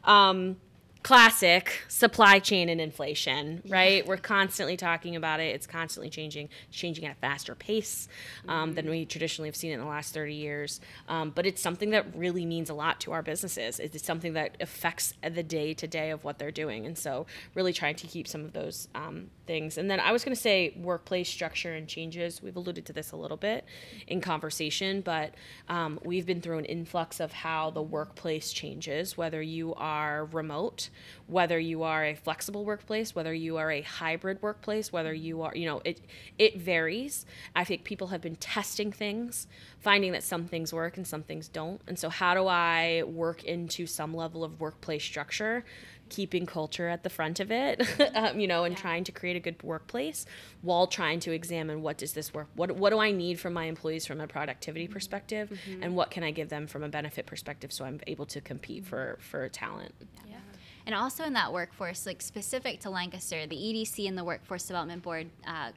Um, 0.04 0.58
classic 1.02 1.82
supply 1.88 2.40
chain 2.40 2.68
and 2.68 2.82
inflation, 2.82 3.62
right? 3.70 4.06
We're 4.06 4.18
constantly 4.18 4.76
talking 4.76 5.16
about 5.16 5.40
it. 5.40 5.56
It's 5.56 5.66
constantly 5.66 6.10
changing, 6.10 6.50
changing 6.72 7.06
at 7.06 7.14
a 7.14 7.20
faster 7.20 7.56
pace 7.56 8.10
um, 8.48 8.74
than 8.74 8.90
we 8.90 9.06
traditionally 9.06 9.48
have 9.48 9.56
seen 9.56 9.72
in 9.72 9.80
the 9.80 9.86
last 9.86 10.14
30 10.14 10.34
years. 10.34 10.82
Um, 11.08 11.30
but 11.30 11.46
it's 11.46 11.62
something 11.62 11.92
that 11.92 12.06
really 12.16 12.46
means 12.46 12.70
a 12.70 12.74
lot 12.74 13.00
to 13.02 13.14
our 13.14 13.22
businesses. 13.22 13.80
It's 13.80 14.04
something 14.04 14.34
that 14.34 14.58
affects 14.60 15.14
the 15.24 15.44
day 15.44 15.74
to 15.76 15.88
day 15.88 16.12
of 16.12 16.24
what 16.26 16.38
they're 16.38 16.52
doing. 16.52 16.86
And 16.86 16.98
so, 16.98 17.26
really 17.56 17.72
trying 17.74 17.96
to 17.96 18.08
keep 18.08 18.28
some 18.28 18.44
of 18.44 18.52
those 18.52 18.90
um, 18.94 19.30
things. 19.50 19.80
And 19.80 19.90
then 19.90 20.00
I 20.00 20.12
was 20.12 20.24
going 20.24 20.36
to 20.36 20.40
say 20.40 20.76
workplace 20.78 21.28
structure 21.28 21.74
and 21.74 21.88
changes. 21.88 22.40
We've 22.40 22.56
alluded 22.56 22.86
to 22.86 22.94
this 22.94 23.12
a 23.14 23.16
little 23.16 23.36
bit 23.36 23.66
in 24.06 24.22
conversation, 24.22 25.02
but 25.02 25.34
um, 25.68 26.00
we've 26.06 26.28
been 26.28 26.40
through 26.40 26.60
an 26.60 26.66
influx 26.66 27.20
of 27.20 27.34
how 27.34 27.72
the 27.72 27.82
workplace 27.82 28.54
changes, 28.54 29.18
whether 29.18 29.42
you 29.42 29.74
are 29.74 30.26
remote, 30.26 30.90
whether 31.26 31.58
you 31.58 31.82
are 31.82 32.06
a 32.06 32.14
flexible 32.14 32.64
workplace, 32.64 33.16
whether 33.16 33.34
you 33.34 33.58
are 33.58 33.72
a 33.72 33.82
hybrid 33.82 34.40
workplace, 34.44 34.94
whether 34.94 35.16
you 35.16 35.42
are, 35.42 35.56
you 35.56 35.66
know, 35.66 35.82
it 35.84 36.00
it 36.38 36.60
varies. 36.60 37.26
I 37.56 37.64
think 37.64 37.84
people 37.84 38.08
have 38.10 38.22
been 38.22 38.36
testing 38.36 38.92
things, 38.92 39.48
finding 39.80 40.12
that 40.12 40.22
some 40.22 40.46
things 40.46 40.72
work 40.72 40.96
and 40.98 41.08
some 41.08 41.24
things 41.24 41.48
don't. 41.48 41.82
And 41.88 41.98
so 41.98 42.10
how 42.10 42.36
do 42.36 42.46
I 42.46 43.02
work 43.08 43.44
into 43.46 43.88
some 43.88 44.14
level 44.14 44.44
of 44.44 44.60
workplace 44.60 45.04
structure? 45.04 45.66
Keeping 46.10 46.46
culture 46.46 46.88
at 46.88 47.04
the 47.04 47.10
front 47.10 47.40
of 47.40 47.52
it, 47.52 47.82
um, 48.16 48.40
you 48.40 48.48
know, 48.48 48.64
and 48.64 48.76
trying 48.76 49.04
to 49.06 49.12
create 49.12 49.36
a 49.36 49.40
good 49.40 49.62
workplace 49.64 50.26
while 50.62 50.88
trying 50.88 51.20
to 51.22 51.32
examine 51.32 51.82
what 51.82 51.98
does 51.98 52.14
this 52.14 52.34
work, 52.34 52.48
what 52.56 52.72
what 52.72 52.90
do 52.92 53.00
I 53.00 53.12
need 53.12 53.40
from 53.40 53.54
my 53.54 53.66
employees 53.66 54.06
from 54.06 54.20
a 54.20 54.28
productivity 54.28 54.88
perspective, 54.88 55.58
and 55.82 55.96
what 55.96 56.12
can 56.12 56.24
I 56.24 56.32
give 56.32 56.50
them 56.50 56.68
from 56.68 56.84
a 56.84 56.90
benefit 56.90 57.26
perspective, 57.26 57.72
so 57.72 57.86
I'm 57.86 58.00
able 58.08 58.26
to 58.28 58.42
compete 58.42 58.86
for 58.86 59.18
for 59.22 59.48
talent. 59.50 59.94
Yeah. 60.28 60.38
And 60.86 60.96
also 60.96 61.24
in 61.24 61.34
that 61.34 61.54
workforce, 61.54 62.06
like 62.06 62.22
specific 62.22 62.80
to 62.82 62.90
Lancaster, 62.90 63.46
the 63.46 63.56
EDC 63.56 64.08
and 64.08 64.18
the 64.18 64.24
Workforce 64.24 64.66
Development 64.66 65.04
Board 65.04 65.30
uh, 65.46 65.72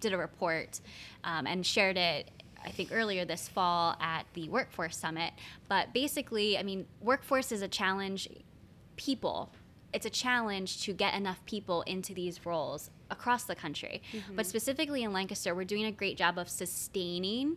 did 0.00 0.12
a 0.12 0.18
report 0.18 0.80
um, 1.24 1.46
and 1.46 1.64
shared 1.64 1.96
it. 1.96 2.30
I 2.62 2.70
think 2.70 2.90
earlier 2.92 3.24
this 3.24 3.48
fall 3.48 3.96
at 4.00 4.24
the 4.34 4.48
Workforce 4.48 4.96
Summit. 4.96 5.32
But 5.68 5.92
basically, 5.92 6.58
I 6.58 6.62
mean, 6.62 6.86
workforce 7.00 7.52
is 7.52 7.62
a 7.62 7.68
challenge. 7.68 8.28
People, 8.96 9.52
it's 9.92 10.06
a 10.06 10.10
challenge 10.10 10.82
to 10.82 10.92
get 10.92 11.14
enough 11.14 11.44
people 11.46 11.82
into 11.82 12.14
these 12.14 12.44
roles 12.44 12.90
across 13.10 13.44
the 13.44 13.54
country. 13.54 14.02
But 14.12 14.20
mm-hmm. 14.20 14.42
specifically 14.42 15.02
in 15.02 15.12
Lancaster, 15.12 15.54
we're 15.54 15.64
doing 15.64 15.84
a 15.84 15.92
great 15.92 16.16
job 16.16 16.38
of 16.38 16.48
sustaining 16.48 17.56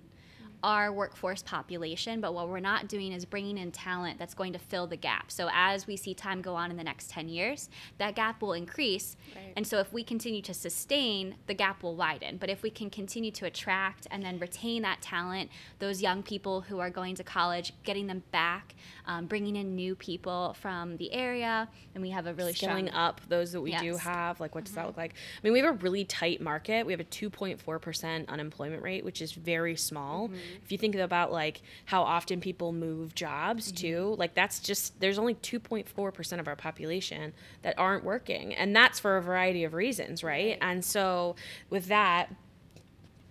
our 0.64 0.92
workforce 0.92 1.44
population, 1.44 2.20
but 2.20 2.34
what 2.34 2.50
we're 2.50 2.60
not 2.60 2.88
doing 2.88 3.12
is 3.12 3.26
bringing 3.26 3.58
in 3.58 3.72
talent 3.72 4.18
that's 4.18 4.34
going 4.34 4.54
to 4.54 4.60
fill 4.60 4.88
the 4.88 4.96
gap. 4.96 5.32
So 5.32 5.50
as 5.54 5.86
we 5.86 5.96
see 5.96 6.14
time 6.14 6.42
go 6.42 6.56
on 6.56 6.72
in 6.72 6.78
the 6.78 6.84
next 6.84 7.10
10 7.12 7.30
years, 7.30 7.70
that 8.00 8.16
gap 8.16 8.42
will 8.42 8.54
increase. 8.54 9.16
And 9.56 9.66
so 9.66 9.80
if 9.80 9.94
we 9.94 10.04
continue 10.04 10.42
to 10.42 10.54
sustain, 10.54 11.36
the 11.46 11.54
gap 11.54 11.84
will 11.84 11.96
widen. 11.96 12.38
But 12.38 12.50
if 12.50 12.64
we 12.64 12.70
can 12.70 12.90
continue 12.90 13.32
to 13.32 13.46
attract 13.46 14.08
and 14.10 14.24
then 14.24 14.40
retain 14.40 14.82
that 14.82 15.02
talent, 15.02 15.52
those 15.80 16.02
young 16.02 16.24
people 16.24 16.62
who 16.62 16.80
are 16.80 16.90
going 16.90 17.16
to 17.16 17.24
college, 17.24 17.74
getting 17.84 18.08
them 18.08 18.24
back, 18.32 18.76
um, 19.06 19.26
bringing 19.26 19.56
in 19.56 19.76
new 19.76 19.96
people 19.96 20.56
from 20.60 20.98
the 20.98 21.14
area, 21.14 21.70
and 21.94 22.02
we 22.02 22.10
have 22.10 22.26
a 22.28 22.34
really 22.34 22.54
Skilling 22.54 22.88
strong 22.88 23.00
up 23.00 23.22
those 23.30 23.52
that 23.52 23.62
we 23.62 23.76
do 23.78 23.96
have, 23.96 24.40
like 24.40 24.56
what 24.56 24.66
does 24.66 24.74
that 24.74 24.88
look 24.88 24.98
like? 24.98 25.14
I 25.14 25.40
mean, 25.44 25.54
we 25.54 25.60
have 25.60 25.76
a 25.76 25.78
really 25.78 26.04
tight 26.04 26.42
market. 26.42 26.86
We 26.86 26.94
have 26.94 27.00
a 27.00 27.06
2.4% 27.06 28.28
unemployment 28.28 28.82
rate, 28.82 29.06
which 29.06 29.22
is 29.22 29.32
very 29.32 29.76
small. 29.76 30.30
If 30.64 30.72
you 30.72 30.78
think 30.78 30.96
about 30.96 31.32
like 31.32 31.62
how 31.86 32.04
often 32.04 32.40
people 32.42 32.74
move 32.74 33.16
jobs 33.16 33.68
mm-hmm. 33.68 33.76
too, 33.76 34.16
like 34.18 34.34
that's 34.34 34.60
just 34.60 35.00
there's 35.00 35.20
only 35.20 35.36
2.4% 35.36 36.40
of 36.40 36.48
our 36.48 36.56
population 36.56 37.34
that 37.62 37.78
aren't 37.78 38.04
working, 38.04 38.54
and 38.54 38.76
that's 38.76 39.00
for 39.00 39.18
a 39.18 39.22
variety 39.22 39.64
of 39.64 39.74
reasons, 39.74 40.24
right? 40.24 40.58
And 40.62 40.84
so 40.84 41.36
with 41.70 41.88
that, 41.88 42.34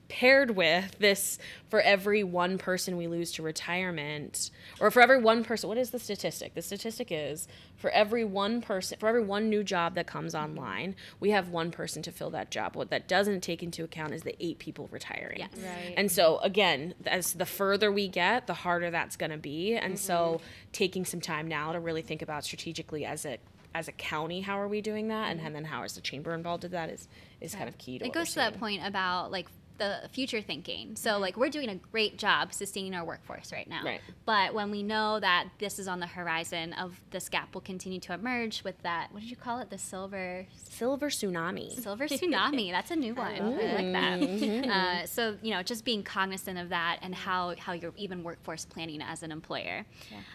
paired 0.08 0.52
with 0.52 0.98
this 0.98 1.38
for 1.68 1.80
every 1.80 2.22
one 2.22 2.58
person 2.58 2.96
we 2.96 3.06
lose 3.06 3.32
to 3.32 3.42
retirement 3.42 4.50
or 4.80 4.90
for 4.90 5.00
every 5.00 5.18
one 5.18 5.44
person 5.44 5.68
what 5.68 5.78
is 5.78 5.90
the 5.90 5.98
statistic? 5.98 6.54
The 6.54 6.62
statistic 6.62 7.08
is 7.10 7.48
for 7.76 7.90
every 7.90 8.24
one 8.24 8.60
person 8.60 8.98
for 8.98 9.08
every 9.08 9.24
one 9.24 9.48
new 9.48 9.64
job 9.64 9.94
that 9.94 10.06
comes 10.06 10.34
online 10.34 10.94
we 11.20 11.30
have 11.30 11.48
one 11.48 11.70
person 11.70 12.02
to 12.02 12.12
fill 12.12 12.30
that 12.30 12.50
job. 12.50 12.76
What 12.76 12.90
that 12.90 13.08
doesn't 13.08 13.40
take 13.40 13.62
into 13.62 13.84
account 13.84 14.14
is 14.14 14.22
the 14.22 14.36
eight 14.44 14.58
people 14.58 14.88
retiring. 14.90 15.38
Yes. 15.38 15.50
Right. 15.56 15.94
and 15.96 16.10
so 16.10 16.38
again 16.38 16.94
as 17.06 17.32
the 17.32 17.46
further 17.46 17.90
we 17.90 18.08
get 18.08 18.46
the 18.46 18.54
harder 18.54 18.90
that's 18.90 19.16
going 19.16 19.32
to 19.32 19.38
be. 19.38 19.74
And 19.74 19.98
so 19.98 20.14
mm-hmm. 20.14 20.46
taking 20.72 21.04
some 21.04 21.20
time 21.20 21.48
now 21.48 21.72
to 21.72 21.80
really 21.80 22.02
think 22.02 22.22
about 22.22 22.44
strategically 22.44 23.04
as 23.04 23.24
a 23.24 23.38
as 23.74 23.88
a 23.88 23.92
county 23.92 24.40
how 24.40 24.58
are 24.58 24.68
we 24.68 24.80
doing 24.80 25.08
that? 25.08 25.30
And, 25.30 25.40
mm-hmm. 25.40 25.52
then 25.52 25.64
how 25.64 25.82
is 25.82 25.94
the 25.94 26.00
chamber 26.00 26.34
involved 26.34 26.64
in 26.64 26.70
that 26.70 26.90
is 26.90 27.08
is 27.40 27.54
kind 27.54 27.68
of 27.68 27.76
key 27.78 27.98
to 27.98 28.06
it 28.06 28.12
goes 28.12 28.30
to 28.30 28.36
that 28.36 28.58
point 28.58 28.86
about 28.86 29.30
like 29.30 29.48
the 29.78 30.08
future 30.12 30.40
thinking. 30.40 30.96
So 30.96 31.18
like 31.18 31.36
we're 31.36 31.50
doing 31.50 31.68
a 31.68 31.76
great 31.76 32.18
job 32.18 32.52
sustaining 32.52 32.94
our 32.94 33.04
workforce 33.04 33.52
right 33.52 33.68
now. 33.68 33.82
Right. 33.84 34.00
But 34.24 34.54
when 34.54 34.70
we 34.70 34.82
know 34.82 35.20
that 35.20 35.48
this 35.58 35.78
is 35.78 35.88
on 35.88 36.00
the 36.00 36.06
horizon 36.06 36.72
of 36.74 37.00
this 37.10 37.28
gap 37.28 37.54
will 37.54 37.60
continue 37.60 38.00
to 38.00 38.12
emerge 38.14 38.64
with 38.64 38.80
that 38.82 39.08
what 39.12 39.20
did 39.20 39.30
you 39.30 39.36
call 39.36 39.60
it? 39.60 39.70
The 39.70 39.78
silver 39.78 40.46
Silver 40.68 41.08
tsunami. 41.08 41.72
silver 41.72 42.06
tsunami. 42.08 42.70
That's 42.70 42.90
a 42.90 42.96
new 42.96 43.14
one. 43.14 43.34
I, 43.34 43.40
like 43.40 43.92
that. 43.92 44.68
Uh, 44.70 45.06
so 45.06 45.36
you 45.42 45.52
know, 45.52 45.62
just 45.62 45.84
being 45.84 46.02
cognizant 46.02 46.58
of 46.58 46.68
that 46.70 46.98
and 47.02 47.14
how 47.14 47.54
how 47.58 47.72
you're 47.72 47.92
even 47.96 48.22
workforce 48.22 48.64
planning 48.64 49.00
as 49.02 49.22
an 49.22 49.32
employer. 49.32 49.84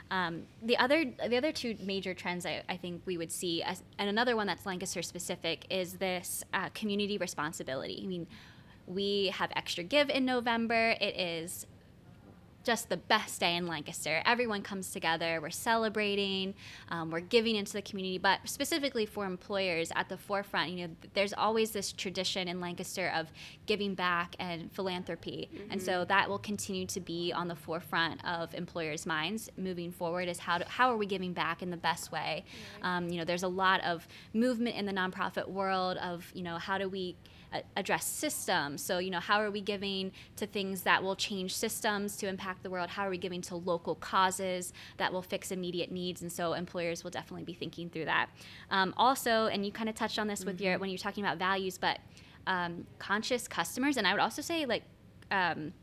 Um, 0.09 0.43
the 0.61 0.77
other 0.77 1.05
the 1.05 1.37
other 1.37 1.51
two 1.51 1.75
major 1.83 2.13
trends 2.13 2.45
I, 2.45 2.63
I 2.69 2.77
think 2.77 3.01
we 3.05 3.17
would 3.17 3.31
see, 3.31 3.61
as, 3.63 3.83
and 3.97 4.09
another 4.09 4.35
one 4.35 4.47
that's 4.47 4.65
Lancaster 4.65 5.01
specific, 5.01 5.65
is 5.69 5.93
this 5.93 6.43
uh, 6.53 6.69
community 6.73 7.17
responsibility. 7.17 8.01
I 8.03 8.07
mean, 8.07 8.27
we 8.87 9.27
have 9.35 9.51
extra 9.55 9.83
give 9.83 10.09
in 10.09 10.25
November. 10.25 10.95
It 10.99 11.19
is 11.19 11.65
just 12.63 12.89
the 12.89 12.97
best 12.97 13.39
day 13.39 13.55
in 13.55 13.67
Lancaster. 13.67 14.21
Everyone 14.25 14.61
comes 14.61 14.91
together. 14.91 15.39
We're 15.41 15.49
celebrating. 15.49 16.53
Um, 16.89 17.09
we're 17.09 17.21
giving 17.21 17.55
into 17.55 17.73
the 17.73 17.81
community, 17.81 18.17
but 18.17 18.39
specifically 18.45 19.05
for 19.05 19.25
employers 19.25 19.91
at 19.95 20.09
the 20.09 20.17
forefront. 20.17 20.71
You 20.71 20.87
know, 20.87 20.93
there's 21.13 21.33
always 21.33 21.71
this 21.71 21.91
tradition 21.91 22.47
in 22.47 22.61
Lancaster 22.61 23.11
of 23.15 23.31
giving 23.65 23.95
back 23.95 24.35
and 24.39 24.71
philanthropy, 24.71 25.49
and 25.69 25.81
so 25.81 26.05
that 26.05 26.29
will 26.29 26.39
continue 26.39 26.85
to 26.87 26.99
be 26.99 27.31
on 27.33 27.47
the 27.47 27.55
forefront 27.55 28.23
of 28.25 28.53
employers' 28.53 29.05
minds 29.05 29.49
moving 29.57 29.91
forward. 29.91 30.27
Is 30.27 30.39
how 30.39 30.59
how 30.67 30.91
are 30.91 30.97
we 30.97 31.05
giving 31.05 31.33
back 31.33 31.61
in 31.61 31.69
the 31.69 31.77
best 31.77 32.11
way? 32.11 32.43
Um, 32.83 33.09
you 33.09 33.17
know, 33.17 33.25
there's 33.25 33.43
a 33.43 33.47
lot 33.47 33.83
of 33.83 34.07
movement 34.33 34.75
in 34.75 34.85
the 34.85 34.93
nonprofit 34.93 35.47
world 35.47 35.97
of 35.97 36.29
you 36.33 36.43
know 36.43 36.57
how 36.57 36.77
do 36.77 36.87
we 36.87 37.15
address 37.75 38.05
systems. 38.05 38.81
So, 38.83 38.97
you 38.99 39.09
know, 39.09 39.19
how 39.19 39.41
are 39.41 39.51
we 39.51 39.61
giving 39.61 40.11
to 40.37 40.47
things 40.47 40.83
that 40.83 41.03
will 41.03 41.15
change 41.15 41.55
systems 41.55 42.15
to 42.17 42.27
impact 42.27 42.63
the 42.63 42.69
world? 42.69 42.89
How 42.89 43.07
are 43.07 43.09
we 43.09 43.17
giving 43.17 43.41
to 43.43 43.55
local 43.55 43.95
causes 43.95 44.73
that 44.97 45.11
will 45.11 45.21
fix 45.21 45.51
immediate 45.51 45.91
needs? 45.91 46.21
And 46.21 46.31
so, 46.31 46.53
employers 46.53 47.03
will 47.03 47.11
definitely 47.11 47.43
be 47.43 47.53
thinking 47.53 47.89
through 47.89 48.05
that. 48.05 48.29
Um, 48.69 48.93
also, 48.97 49.47
and 49.47 49.65
you 49.65 49.71
kind 49.71 49.89
of 49.89 49.95
touched 49.95 50.19
on 50.19 50.27
this 50.27 50.45
with 50.45 50.61
your 50.61 50.77
when 50.79 50.89
you're 50.89 50.97
talking 50.97 51.23
about 51.23 51.37
values, 51.37 51.77
but 51.77 51.99
um, 52.47 52.85
conscious 52.99 53.47
customers, 53.47 53.97
and 53.97 54.07
I 54.07 54.13
would 54.13 54.21
also 54.21 54.41
say 54.41 54.65
like. 54.65 54.83
Um, 55.29 55.73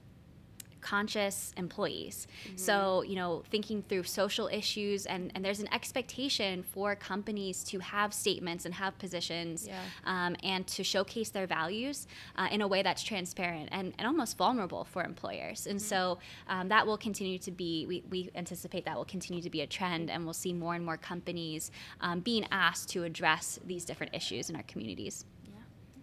conscious 0.80 1.52
employees. 1.56 2.26
So, 2.56 3.02
you 3.02 3.16
know, 3.16 3.42
thinking 3.50 3.82
through 3.88 4.04
social 4.04 4.48
issues 4.48 5.06
and, 5.06 5.32
and 5.34 5.44
there's 5.44 5.60
an 5.60 5.72
expectation 5.72 6.62
for 6.62 6.94
companies 6.96 7.64
to 7.64 7.78
have 7.80 8.14
statements 8.14 8.64
and 8.64 8.74
have 8.74 8.98
positions 8.98 9.66
Yeah. 9.66 9.80
um, 10.04 10.36
and 10.42 10.66
to 10.68 10.84
showcase 10.84 11.30
their 11.30 11.46
values 11.46 12.06
uh, 12.36 12.48
in 12.50 12.60
a 12.62 12.68
way 12.68 12.82
that's 12.82 13.02
transparent 13.02 13.68
and, 13.72 13.92
and 13.98 14.06
almost 14.06 14.36
vulnerable 14.36 14.84
for 14.84 15.02
employers. 15.04 15.66
And 15.66 15.80
so 15.80 16.18
um, 16.48 16.68
that 16.68 16.86
will 16.86 16.98
continue 16.98 17.38
to 17.38 17.50
be, 17.50 17.86
we, 17.86 18.04
we 18.10 18.30
anticipate 18.34 18.84
that 18.84 18.96
will 18.96 19.04
continue 19.04 19.42
to 19.42 19.50
be 19.50 19.60
a 19.62 19.66
trend 19.66 20.10
and 20.10 20.24
we'll 20.24 20.34
see 20.34 20.52
more 20.52 20.74
and 20.74 20.84
more 20.84 20.96
companies 20.96 21.70
um, 22.00 22.20
being 22.20 22.46
asked 22.50 22.88
to 22.90 23.04
address 23.04 23.58
these 23.66 23.84
different 23.84 24.14
issues 24.14 24.48
in 24.50 24.56
our 24.56 24.62
communities. 24.64 25.24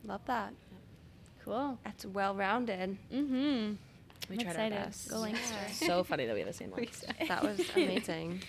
Love 0.03 0.21
that. 0.25 0.53
Cool. 1.43 1.77
That's 1.83 2.05
well 2.05 2.35
rounded. 2.35 2.97
Mm-hmm. 3.13 3.73
We 4.29 4.37
I'm 4.39 4.43
tried 4.45 4.73
our 4.73 4.85
best. 4.85 5.09
Go 5.09 5.19
Lancaster. 5.19 5.85
so 5.85 6.03
funny 6.05 6.25
that 6.25 6.33
we 6.33 6.39
have 6.39 6.47
the 6.47 6.53
same 6.53 6.71
one. 6.71 6.87
That 7.27 7.43
was 7.43 7.59
amazing. 7.75 8.41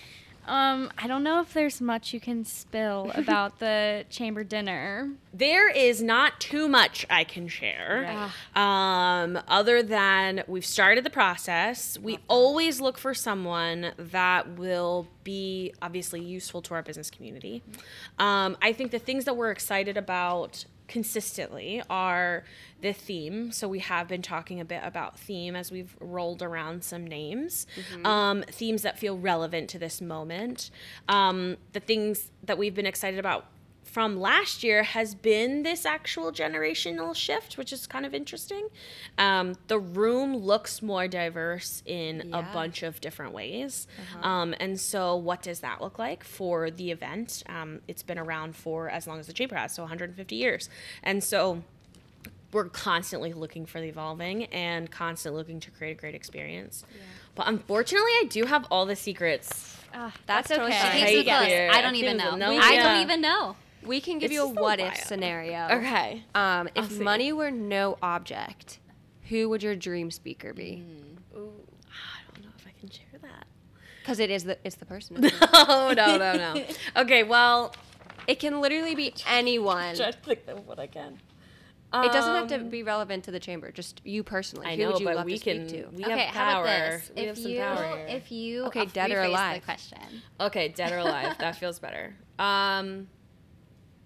Um, 0.47 0.93
I 0.97 1.09
don't 1.09 1.25
know 1.25 1.41
if 1.41 1.53
there's 1.55 1.81
much 1.81 2.13
you 2.15 2.21
can 2.21 2.45
spill 2.45 3.11
about 3.17 3.59
the 3.59 4.05
chamber 4.11 4.45
dinner. 4.45 5.11
There 5.35 5.69
is 5.69 6.01
not 6.03 6.41
too 6.41 6.69
much 6.69 7.05
I 7.11 7.25
can 7.25 7.49
share. 7.49 8.31
Um, 8.55 9.41
other 9.49 9.83
than 9.83 10.45
we've 10.47 10.65
started 10.65 11.05
the 11.05 11.11
process. 11.11 11.99
We 11.99 12.19
always 12.29 12.81
look 12.81 12.97
for 12.97 13.13
someone 13.13 13.93
that 13.99 14.57
will 14.57 15.09
be 15.25 15.75
obviously 15.83 16.23
useful 16.23 16.63
to 16.63 16.75
our 16.75 16.83
business 16.83 17.11
community. 17.11 17.63
Um, 18.19 18.57
I 18.63 18.73
think 18.73 18.93
the 18.93 18.99
things 19.01 19.25
that 19.25 19.37
we're 19.37 19.51
excited 19.51 19.97
about 19.97 20.65
consistently 20.89 21.83
are 21.89 22.45
the 22.81 22.93
theme. 22.93 23.53
So 23.53 23.69
we 23.69 23.79
have 23.81 24.09
been 24.09 24.23
talking 24.23 24.61
a 24.61 24.65
bit 24.65 24.81
about 24.83 25.19
theme 25.19 25.57
as 25.57 25.71
we've 25.71 25.97
rolled 26.01 26.43
around 26.43 26.85
some 26.85 27.07
names, 27.07 27.67
um, 28.05 28.45
themes 28.49 28.83
that 28.83 28.99
feel 28.99 29.19
relevant 29.19 29.71
to 29.71 29.79
this 29.79 30.01
moment. 30.01 30.71
Um, 31.09 31.57
the 31.73 31.81
things 31.81 32.31
that 32.45 32.59
we've 32.59 32.75
been 32.75 32.87
excited 32.87 33.19
about 33.19 33.47
from 33.97 34.21
last 34.21 34.63
year 34.63 34.83
has 34.83 35.15
been 35.15 35.63
this 35.63 35.87
actual 35.87 36.31
generational 36.31 37.17
shift, 37.17 37.57
which 37.57 37.73
is 37.73 37.87
kind 37.87 38.05
of 38.05 38.13
interesting. 38.13 38.69
Um, 39.17 39.55
the 39.69 39.79
room 39.79 40.37
looks 40.37 40.83
more 40.83 41.09
diverse 41.09 41.83
in 41.87 42.29
a 42.35 42.43
bunch 42.43 42.83
of 42.83 43.01
different 43.01 43.33
ways. 43.33 43.87
Um, 44.21 44.55
and 44.61 44.79
so, 44.79 45.17
what 45.17 45.41
does 45.41 45.61
that 45.61 45.81
look 45.81 45.99
like 45.99 46.25
for 46.25 46.71
the 46.71 46.91
event? 46.91 47.43
Um, 47.49 47.81
it's 47.89 48.03
been 48.03 48.19
around 48.19 48.55
for 48.55 48.91
as 48.91 49.07
long 49.07 49.19
as 49.19 49.29
the 49.29 49.33
chamber 49.33 49.55
has, 49.55 49.75
so 49.75 49.85
150 49.85 50.37
years. 50.37 50.69
And 51.03 51.25
so, 51.25 51.63
we're 52.53 52.69
constantly 52.69 53.33
looking 53.33 53.65
for 53.65 53.81
the 53.81 53.89
evolving 53.89 54.45
and 54.45 54.91
constantly 54.91 55.39
looking 55.39 55.59
to 55.61 55.71
create 55.71 55.93
a 55.93 56.01
great 56.03 56.15
experience. 56.15 56.85
But 57.35 57.49
unfortunately, 57.49 58.13
I 58.21 58.27
do 58.29 58.45
have 58.45 58.67
all 58.71 58.85
the 58.85 58.95
secrets. 58.95 59.79
Ah, 59.95 60.13
That's 60.27 60.49
that's, 60.49 60.59
totally 60.59 60.73
okay. 60.73 60.99
Keeps 60.99 61.11
Hey, 61.11 61.21
it 61.21 61.25
close. 61.25 61.77
I 61.79 61.81
don't 61.81 61.95
even 61.95 62.19
Keeps 62.19 62.25
know. 62.25 62.37
no, 62.37 62.51
I 62.51 62.73
yeah. 62.73 62.83
don't 62.93 63.03
even 63.03 63.23
know. 63.23 63.57
We 63.87 64.01
can 64.01 64.19
give 64.19 64.27
It's 64.31 64.35
you 64.35 64.43
a 64.45 64.47
just 64.49 64.59
what 64.61 64.81
if 64.81 64.97
scenario. 64.97 65.69
Okay. 65.71 66.23
Um, 66.35 66.69
if 66.75 66.99
money 66.99 67.33
were 67.33 67.51
no 67.51 67.99
object, 68.03 68.79
who 69.29 69.49
would 69.49 69.63
your 69.63 69.77
dream 69.77 70.11
speaker 70.11 70.53
be? 70.53 70.85
Ooh, 71.37 71.53
I 71.89 72.33
don't 72.35 72.45
know 72.45 72.51
if 72.59 72.67
I 72.67 72.73
can 72.81 72.91
share 72.91 73.19
that. 73.23 73.47
Because 74.03 74.19
it 74.21 74.31
is 74.31 74.45
the 74.45 74.59
it's 74.65 74.77
the 74.77 74.87
person. 74.87 75.17
Oh 75.53 75.93
no 75.97 76.19
no 76.19 76.37
no. 76.37 76.63
okay, 77.03 77.23
well, 77.23 77.75
it 78.27 78.39
can 78.39 78.61
literally 78.61 78.95
be 78.95 79.15
anyone. 79.29 79.95
try 79.97 80.11
to 80.11 80.19
think 80.19 80.41
of 80.49 80.67
what 80.67 80.79
I 80.79 80.87
can. 80.87 81.19
It 81.95 82.13
doesn't 82.13 82.35
have 82.35 82.49
to 82.49 82.57
Um, 82.57 82.69
be 82.69 82.83
relevant 82.83 83.25
to 83.25 83.31
the 83.31 83.41
chamber. 83.41 83.71
Just 83.73 84.03
you 84.05 84.23
personally. 84.23 84.67
I 84.67 84.77
who 84.77 84.83
know, 84.83 84.91
would 84.93 85.01
you 85.01 85.07
but 85.07 85.17
love 85.17 85.25
we 85.25 85.39
to 85.39 85.43
can. 85.45 85.67
speak 85.69 85.83
to? 85.83 85.89
We 85.97 86.05
okay, 86.05 86.11
have 86.27 86.35
how 86.35 86.61
about 86.61 86.65
this? 86.65 87.11
We 87.17 87.23
have 87.23 87.37
If 87.37 87.43
some 87.43 87.53
you 87.53 87.61
power 87.61 88.07
if 88.09 88.33
you 88.33 88.65
Okay, 88.67 88.87
dead 88.87 89.11
or 89.13 89.23
alive? 89.23 89.61
the 89.63 89.65
question. 89.65 89.99
okay, 90.41 90.69
dead 90.69 90.93
or 90.93 90.99
alive, 90.99 91.39
that 91.39 91.57
feels 91.57 91.79
better. 91.79 92.15
Um, 92.39 93.07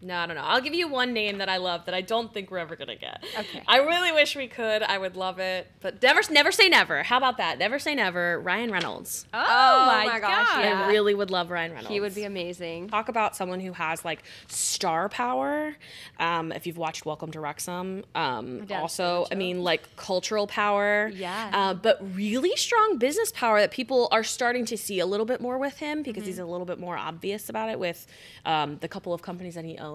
no, 0.03 0.17
I 0.17 0.27
don't 0.27 0.37
know. 0.37 0.43
I'll 0.43 0.63
give 0.63 0.73
you 0.73 0.89
one 0.89 1.13
name 1.13 1.39
that 1.39 1.49
I 1.51 1.59
love 1.59 1.85
that 1.85 1.95
I 1.95 2.01
don't 2.01 2.33
think 2.33 2.51
we're 2.51 2.59
ever 2.59 2.75
gonna 2.75 2.97
get. 2.97 3.23
Okay. 3.39 3.63
I 3.69 3.79
really 3.79 4.13
wish 4.13 4.35
we 4.35 4.47
could. 4.49 4.83
I 4.83 4.97
would 4.97 5.15
love 5.15 5.39
it, 5.39 5.71
but 5.81 6.03
never, 6.03 6.23
never 6.31 6.51
say 6.51 6.69
never. 6.71 7.03
How 7.03 7.19
about 7.19 7.37
that? 7.37 7.59
Never 7.59 7.79
say 7.79 7.95
never. 7.95 8.41
Ryan 8.41 8.71
Reynolds. 8.71 9.27
Oh, 9.35 9.87
my 9.87 10.07
my, 10.07 10.21
gosh, 10.21 10.49
god. 10.49 10.65
yeah. 10.65 10.85
I 10.85 10.89
really 10.89 11.15
would 11.15 11.31
love 11.31 11.51
Ryan 11.51 11.73
Reynolds. 11.73 11.91
He 11.91 12.01
would 12.01 12.15
be 12.15 12.25
amazing. 12.25 12.89
talk 12.89 13.11
about 13.11 13.37
someone 13.37 13.61
who 13.61 13.73
has 13.73 14.03
like 14.05 14.23
star 14.49 15.11
power. 15.11 15.77
Um, 16.19 16.51
if 16.53 16.67
you've 16.67 16.79
watched 16.79 17.05
Welcome 17.05 17.31
to 17.33 17.41
Wrexham, 17.41 18.05
um, 18.15 18.61
dad's 18.65 18.73
also, 18.73 19.27
I 19.31 19.35
mean, 19.35 19.63
like 19.63 19.97
cultural 19.97 20.47
power. 20.47 21.11
Yeah. 21.15 21.51
Uh, 21.53 21.75
but 21.75 21.99
really 22.15 22.57
strong 22.57 22.97
business 22.97 23.33
power 23.33 23.61
that 23.61 23.71
people 23.71 24.09
are 24.13 24.25
starting 24.25 24.65
to 24.67 24.79
see 24.79 25.01
a 25.01 25.07
little 25.07 25.27
bit 25.27 25.43
more 25.43 25.59
with 25.59 25.79
him 25.79 26.03
because 26.03 26.25
he's 26.25 26.39
a 26.39 26.47
little 26.47 26.67
bit 26.67 26.79
more 26.79 26.97
obvious 26.97 27.51
about 27.51 27.69
it 27.69 27.79
with 27.79 28.07
um, 28.47 28.79
the 28.81 28.89
couple 28.89 29.13
of 29.13 29.21
companies 29.21 29.55
that 29.57 29.65
he 29.65 29.77
owns. 29.77 29.90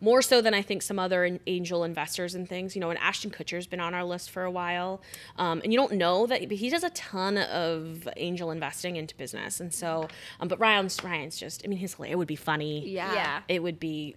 More 0.00 0.22
so 0.22 0.40
than 0.40 0.54
I 0.54 0.62
think 0.62 0.82
some 0.82 0.98
other 0.98 1.38
angel 1.46 1.84
investors 1.84 2.34
and 2.34 2.48
things. 2.48 2.74
You 2.74 2.80
know, 2.80 2.90
and 2.90 2.98
Ashton 2.98 3.30
Kutcher's 3.30 3.66
been 3.66 3.80
on 3.80 3.94
our 3.94 4.04
list 4.04 4.30
for 4.30 4.42
a 4.44 4.50
while. 4.50 5.00
Um, 5.36 5.60
and 5.62 5.72
you 5.72 5.78
don't 5.78 5.92
know 5.94 6.26
that, 6.26 6.40
but 6.48 6.58
he 6.58 6.70
does 6.70 6.84
a 6.84 6.90
ton 6.90 7.38
of 7.38 8.08
angel 8.16 8.50
investing 8.50 8.96
into 8.96 9.14
business. 9.16 9.60
And 9.60 9.72
so, 9.72 10.08
um, 10.40 10.48
but 10.48 10.58
Ryan's, 10.58 11.02
Ryan's 11.02 11.38
just, 11.38 11.62
I 11.64 11.68
mean, 11.68 11.78
his 11.78 11.96
it 12.06 12.16
would 12.16 12.28
be 12.28 12.36
funny 12.36 12.88
Yeah. 12.88 13.12
Yeah. 13.14 13.40
it 13.48 13.62
would 13.62 13.78
be 13.80 14.14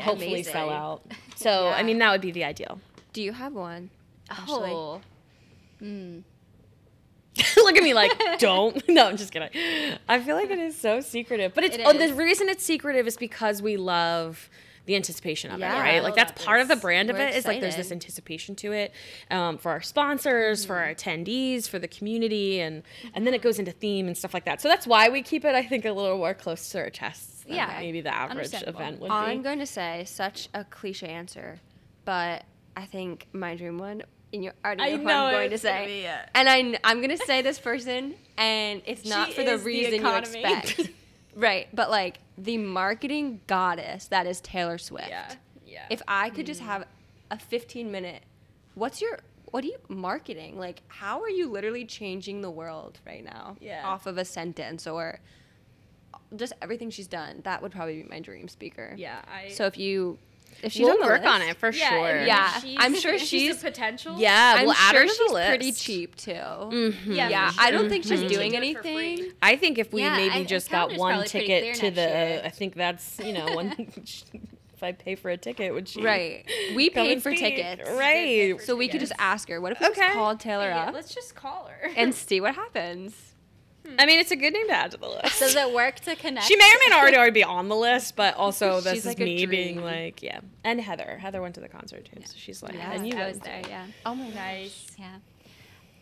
hopefully 0.00 0.28
amazing. 0.34 0.52
sell 0.52 0.70
out. 0.70 1.02
So 1.36 1.68
I 1.68 1.82
mean 1.82 1.98
that 1.98 2.10
would 2.12 2.20
be 2.20 2.30
the 2.30 2.44
ideal. 2.44 2.80
Do 3.12 3.20
you 3.22 3.32
have 3.32 3.52
one? 3.54 3.90
Ashley? 4.30 4.70
Oh, 4.70 5.00
Look 7.56 7.76
at 7.76 7.82
me 7.82 7.94
like 7.94 8.12
don't. 8.38 8.82
No, 8.88 9.08
I'm 9.08 9.16
just 9.16 9.32
kidding. 9.32 9.48
I 10.08 10.20
feel 10.20 10.36
like 10.36 10.50
it 10.50 10.58
is 10.58 10.76
so 10.76 11.00
secretive, 11.00 11.54
but 11.54 11.64
it's 11.64 11.76
It 11.76 11.82
oh, 11.84 11.92
the 11.92 12.14
reason 12.14 12.48
it's 12.48 12.64
secretive 12.64 13.06
is 13.06 13.16
because 13.16 13.60
we 13.60 13.76
love 13.76 14.48
the 14.86 14.94
anticipation 14.96 15.50
of 15.50 15.58
Yeah. 15.58 15.76
it, 15.76 15.80
right? 15.80 16.02
Like 16.02 16.14
that's 16.14 16.32
that 16.32 16.44
part 16.44 16.60
of 16.60 16.68
the 16.68 16.76
brand 16.76 17.08
of 17.10 17.16
it. 17.16 17.34
Is 17.34 17.46
like 17.46 17.60
there's 17.60 17.76
this 17.76 17.90
anticipation 17.90 18.54
to 18.56 18.72
it 18.72 18.92
um, 19.30 19.56
for 19.58 19.70
our 19.72 19.80
sponsors, 19.80 20.64
for 20.64 20.76
our 20.76 20.94
attendees, 20.94 21.68
for 21.68 21.78
the 21.78 21.88
community, 21.88 22.60
and 22.60 22.82
and 23.14 23.26
then 23.26 23.32
it 23.34 23.40
goes 23.42 23.58
into 23.58 23.72
theme 23.72 24.06
and 24.06 24.16
stuff 24.16 24.34
like 24.34 24.44
that. 24.44 24.60
So 24.60 24.68
that's 24.68 24.86
why 24.86 25.08
we 25.08 25.22
keep 25.22 25.44
it, 25.44 25.54
I 25.54 25.62
think, 25.62 25.84
a 25.86 25.92
little 25.92 26.18
more 26.18 26.34
close 26.34 26.68
to 26.70 26.78
our 26.80 26.90
chests. 26.90 27.44
Than 27.44 27.56
Yeah. 27.56 27.76
maybe 27.80 28.00
the 28.02 28.14
average 28.14 28.54
event 28.54 29.00
would 29.00 29.08
be. 29.08 29.12
I'm 29.14 29.38
be. 29.38 29.42
going 29.44 29.58
to 29.58 29.66
say 29.66 30.04
such 30.06 30.48
a 30.54 30.64
cliche 30.64 31.08
answer, 31.08 31.60
but 32.04 32.44
I 32.76 32.84
think 32.84 33.26
my 33.32 33.54
dream 33.56 33.78
one, 33.78 34.02
and 34.34 34.44
you 34.44 34.50
already 34.64 34.82
know 34.82 34.86
I 34.86 34.90
who 34.90 35.04
know 35.04 35.26
I'm 35.26 35.32
going 35.32 35.50
to 35.50 35.58
say. 35.58 36.10
And 36.34 36.48
I, 36.48 36.78
I'm 36.84 36.98
going 36.98 37.16
to 37.16 37.24
say 37.24 37.40
this 37.40 37.58
person, 37.58 38.14
and 38.36 38.82
it's 38.84 39.06
not 39.06 39.28
She 39.28 39.34
for 39.34 39.44
the 39.44 39.52
is 39.52 39.60
the 39.60 39.66
reason 39.66 40.04
you 40.04 40.16
expect. 40.16 40.90
right, 41.36 41.68
but 41.72 41.88
like 41.88 42.18
the 42.36 42.58
marketing 42.58 43.40
goddess 43.46 44.08
that 44.08 44.26
is 44.26 44.40
Taylor 44.40 44.76
Swift. 44.76 45.08
Yeah, 45.08 45.32
yeah. 45.66 45.86
If 45.88 46.02
I 46.06 46.30
could 46.30 46.46
just 46.46 46.60
mm. 46.60 46.66
have 46.66 46.84
a 47.30 47.38
15 47.38 47.90
minute, 47.90 48.22
what's 48.74 49.00
your 49.00 49.20
what 49.46 49.62
are 49.62 49.68
you 49.68 49.78
marketing? 49.88 50.58
Like, 50.58 50.82
how 50.88 51.22
are 51.22 51.30
you 51.30 51.48
literally 51.48 51.84
changing 51.84 52.42
the 52.42 52.50
world 52.50 52.98
right 53.06 53.24
now? 53.24 53.56
Yeah. 53.60 53.86
Off 53.86 54.06
of 54.06 54.18
a 54.18 54.24
sentence 54.24 54.84
or 54.84 55.20
just 56.34 56.52
everything 56.60 56.90
she's 56.90 57.06
done. 57.06 57.40
That 57.44 57.62
would 57.62 57.70
probably 57.70 58.02
be 58.02 58.08
my 58.08 58.18
dream 58.18 58.48
speaker. 58.48 58.94
Yeah, 58.96 59.22
I. 59.32 59.50
So 59.50 59.66
if 59.66 59.78
you, 59.78 60.18
if 60.62 60.72
she's 60.72 60.82
we'll 60.82 60.92
on 60.92 61.00
the 61.00 61.06
work 61.06 61.20
list, 61.22 61.32
on 61.34 61.42
it 61.42 61.56
for 61.56 61.72
sure. 61.72 62.24
Yeah, 62.24 62.60
I'm 62.78 62.94
sure 62.94 63.14
if 63.14 63.22
she's- 63.22 63.60
a 63.62 63.64
potential. 63.66 64.16
Yeah, 64.18 64.54
I'm 64.58 64.64
we'll 64.66 64.74
add 64.74 64.92
sure 64.92 65.00
her 65.02 65.06
to 65.06 65.12
she's 65.12 65.26
the 65.28 65.32
list. 65.34 65.48
pretty 65.48 65.72
cheap 65.72 66.16
too. 66.16 66.32
Mhm. 66.32 66.94
Yeah, 67.06 67.28
Yeah, 67.28 67.50
for 67.50 67.60
I 67.60 67.70
don't 67.70 67.88
think 67.88 68.04
she's 68.04 68.20
Mhm. 68.22 68.28
doing 68.28 68.50
Do 68.50 68.56
it 68.56 68.58
anything. 68.58 69.32
I 69.42 69.56
think 69.56 69.78
if 69.78 69.92
we 69.92 70.02
Yeah, 70.02 70.16
maybe 70.16 70.34
I- 70.34 70.44
just 70.44 70.70
got 70.70 70.92
one 70.96 71.24
ticket 71.24 71.74
to 71.76 71.90
the, 71.90 72.00
year. 72.00 72.42
I 72.44 72.48
think 72.50 72.74
that's 72.74 73.18
you 73.24 73.32
know 73.32 73.46
one. 73.54 73.74
if 74.74 74.82
I 74.82 74.92
pay 74.92 75.14
for 75.14 75.30
a 75.30 75.36
ticket, 75.36 75.72
would 75.72 75.88
she? 75.88 76.02
Right. 76.02 76.44
We 76.74 76.90
paid 76.90 77.22
for 77.22 77.30
speak? 77.34 77.56
tickets. 77.56 77.88
Right. 77.90 78.60
So 78.60 78.74
we 78.76 78.88
could 78.88 79.00
just 79.00 79.12
ask 79.18 79.48
her. 79.48 79.60
What 79.60 79.72
if 79.72 79.80
we 79.80 79.86
Okay. 79.88 80.00
just 80.00 80.14
called 80.14 80.40
Taylor 80.40 80.68
Yeah, 80.68 80.86
up 80.88 80.94
let's 80.94 81.14
just 81.14 81.34
call 81.34 81.66
her. 81.70 81.90
and 81.96 82.14
see 82.14 82.40
what 82.40 82.54
happens? 82.54 83.14
Hmm. 83.86 83.96
I 83.98 84.06
mean, 84.06 84.18
it's 84.18 84.30
a 84.30 84.36
good 84.36 84.52
name 84.52 84.66
to 84.68 84.72
add 84.74 84.90
to 84.92 84.96
the 84.96 85.08
list. 85.08 85.40
Does 85.40 85.54
it 85.54 85.72
work 85.72 85.96
to 86.00 86.16
connect? 86.16 86.46
She 86.46 86.56
may 86.56 86.64
or 86.64 86.78
may 86.78 86.90
not 86.90 87.00
already, 87.02 87.16
already 87.16 87.32
be 87.32 87.44
on 87.44 87.68
the 87.68 87.76
list, 87.76 88.16
but 88.16 88.34
also 88.36 88.80
this 88.80 88.94
She's 88.94 89.00
is 89.00 89.06
like 89.06 89.20
a 89.20 89.24
me 89.24 89.46
being 89.46 89.82
like, 89.82 90.22
yeah. 90.22 90.40
And 90.64 90.80
Heather, 90.80 91.18
Heather 91.20 91.42
went 91.42 91.54
to 91.56 91.60
the 91.60 91.68
concert 91.68 92.06
too, 92.12 92.20
so 92.24 92.34
she's 92.36 92.62
like, 92.62 92.74
Yeah, 92.74 92.92
and 92.92 93.06
you 93.06 93.14
I 93.16 93.26
was 93.26 93.32
went 93.34 93.44
there. 93.44 93.62
too. 93.62 93.68
Yeah. 93.70 93.86
Oh 94.06 94.14
my 94.14 94.30
gosh, 94.30 94.86
Yeah. 94.98 95.16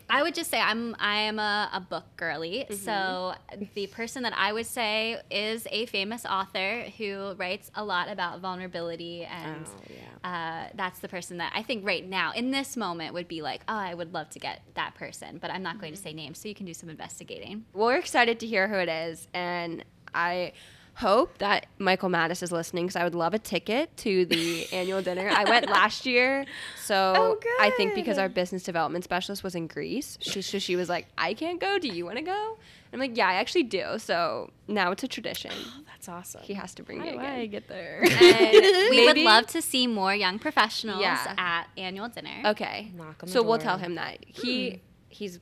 I 0.09 0.21
would 0.21 0.35
just 0.35 0.49
say 0.51 0.59
I'm 0.59 0.95
I 0.99 1.21
am 1.21 1.39
a, 1.39 1.69
a 1.73 1.79
book 1.79 2.03
girly. 2.17 2.65
So 2.83 3.33
the 3.73 3.87
person 3.87 4.23
that 4.23 4.33
I 4.37 4.53
would 4.53 4.65
say 4.67 5.21
is 5.31 5.67
a 5.71 5.85
famous 5.87 6.25
author 6.25 6.83
who 6.97 7.33
writes 7.37 7.71
a 7.75 7.83
lot 7.83 8.09
about 8.09 8.39
vulnerability 8.39 9.25
and 9.25 9.65
Oh, 9.65 9.93
yeah. 10.23 10.29
uh, 10.29 10.69
that's 10.75 10.99
the 10.99 11.07
person 11.07 11.37
that 11.37 11.51
I 11.55 11.63
think 11.63 11.85
right 11.85 12.07
now 12.07 12.31
in 12.33 12.51
this 12.51 12.75
moment 12.77 13.13
would 13.13 13.27
be 13.27 13.41
like, 13.41 13.61
oh, 13.67 13.73
I 13.75 13.93
would 13.93 14.13
love 14.13 14.29
to 14.31 14.39
get 14.39 14.61
that 14.75 14.95
person, 14.95 15.37
but 15.41 15.49
I'm 15.51 15.63
not 15.63 15.79
going 15.79 15.93
to 15.93 15.99
say 15.99 16.13
names, 16.13 16.37
so 16.39 16.47
you 16.47 16.55
can 16.55 16.65
do 16.65 16.73
some 16.73 16.89
investigating. 16.89 17.65
Well, 17.73 17.87
we're 17.87 17.97
excited 17.97 18.39
to 18.41 18.47
hear 18.47 18.67
who 18.67 18.75
it 18.75 18.89
is, 18.89 19.27
and 19.33 19.83
I 20.13 20.53
hope 20.95 21.39
that 21.39 21.65
Michael 21.79 22.09
Mattis 22.09 22.43
is 22.43 22.51
listening 22.51 22.85
because 22.85 22.95
I 22.95 23.03
would 23.03 23.15
love 23.15 23.33
a 23.33 23.39
ticket 23.39 23.95
to 23.97 24.25
the 24.25 24.67
annual 24.73 25.01
dinner. 25.01 25.29
I 25.29 25.43
went 25.49 25.67
last 25.67 26.05
year, 26.05 26.45
so 26.77 27.39
Oh, 27.45 27.57
I 27.59 27.71
think 27.71 27.95
because 27.95 28.17
our 28.17 28.29
business 28.29 28.63
development 28.63 29.03
specialist 29.03 29.43
was 29.43 29.55
in 29.55 29.67
Greece, 29.67 30.17
she, 30.21 30.41
so 30.41 30.59
she 30.59 30.75
was 30.75 30.89
like, 30.89 31.07
"I 31.17 31.33
can't 31.33 31.59
go. 31.59 31.79
Do 31.79 31.87
you 31.87 32.05
want 32.05 32.17
to 32.17 32.23
go?" 32.23 32.57
I'm 32.91 32.99
like, 32.99 33.17
"Yeah, 33.17 33.27
I 33.27 33.33
actually 33.35 33.63
do." 33.63 33.97
So 33.97 34.51
now 34.67 34.91
it's 34.91 35.03
a 35.03 35.07
tradition. 35.07 35.51
Oh, 35.53 35.81
that's 35.87 36.07
awesome. 36.07 36.41
He 36.43 36.53
has 36.53 36.73
to 36.75 36.83
bring 36.83 36.99
How 36.99 37.05
me 37.05 37.11
again. 37.11 37.25
I 37.25 37.45
get 37.47 37.67
there? 37.67 38.03
And 38.03 38.09
We 38.91 39.05
would 39.05 39.17
love 39.17 39.47
to 39.47 39.61
see 39.61 39.87
more 39.87 40.13
young 40.13 40.37
professionals 40.37 41.01
Yeah. 41.01 41.33
at 41.37 41.67
annual 41.77 42.09
dinner. 42.09 42.43
Okay. 42.45 42.91
Knock 42.95 43.23
on 43.23 43.27
the 43.27 43.31
so 43.31 43.41
we'll 43.41 43.57
tell 43.57 43.77
him 43.77 43.95
that 43.95 44.23
he 44.27 44.69
hmm. 44.69 44.75
he's 45.09 45.39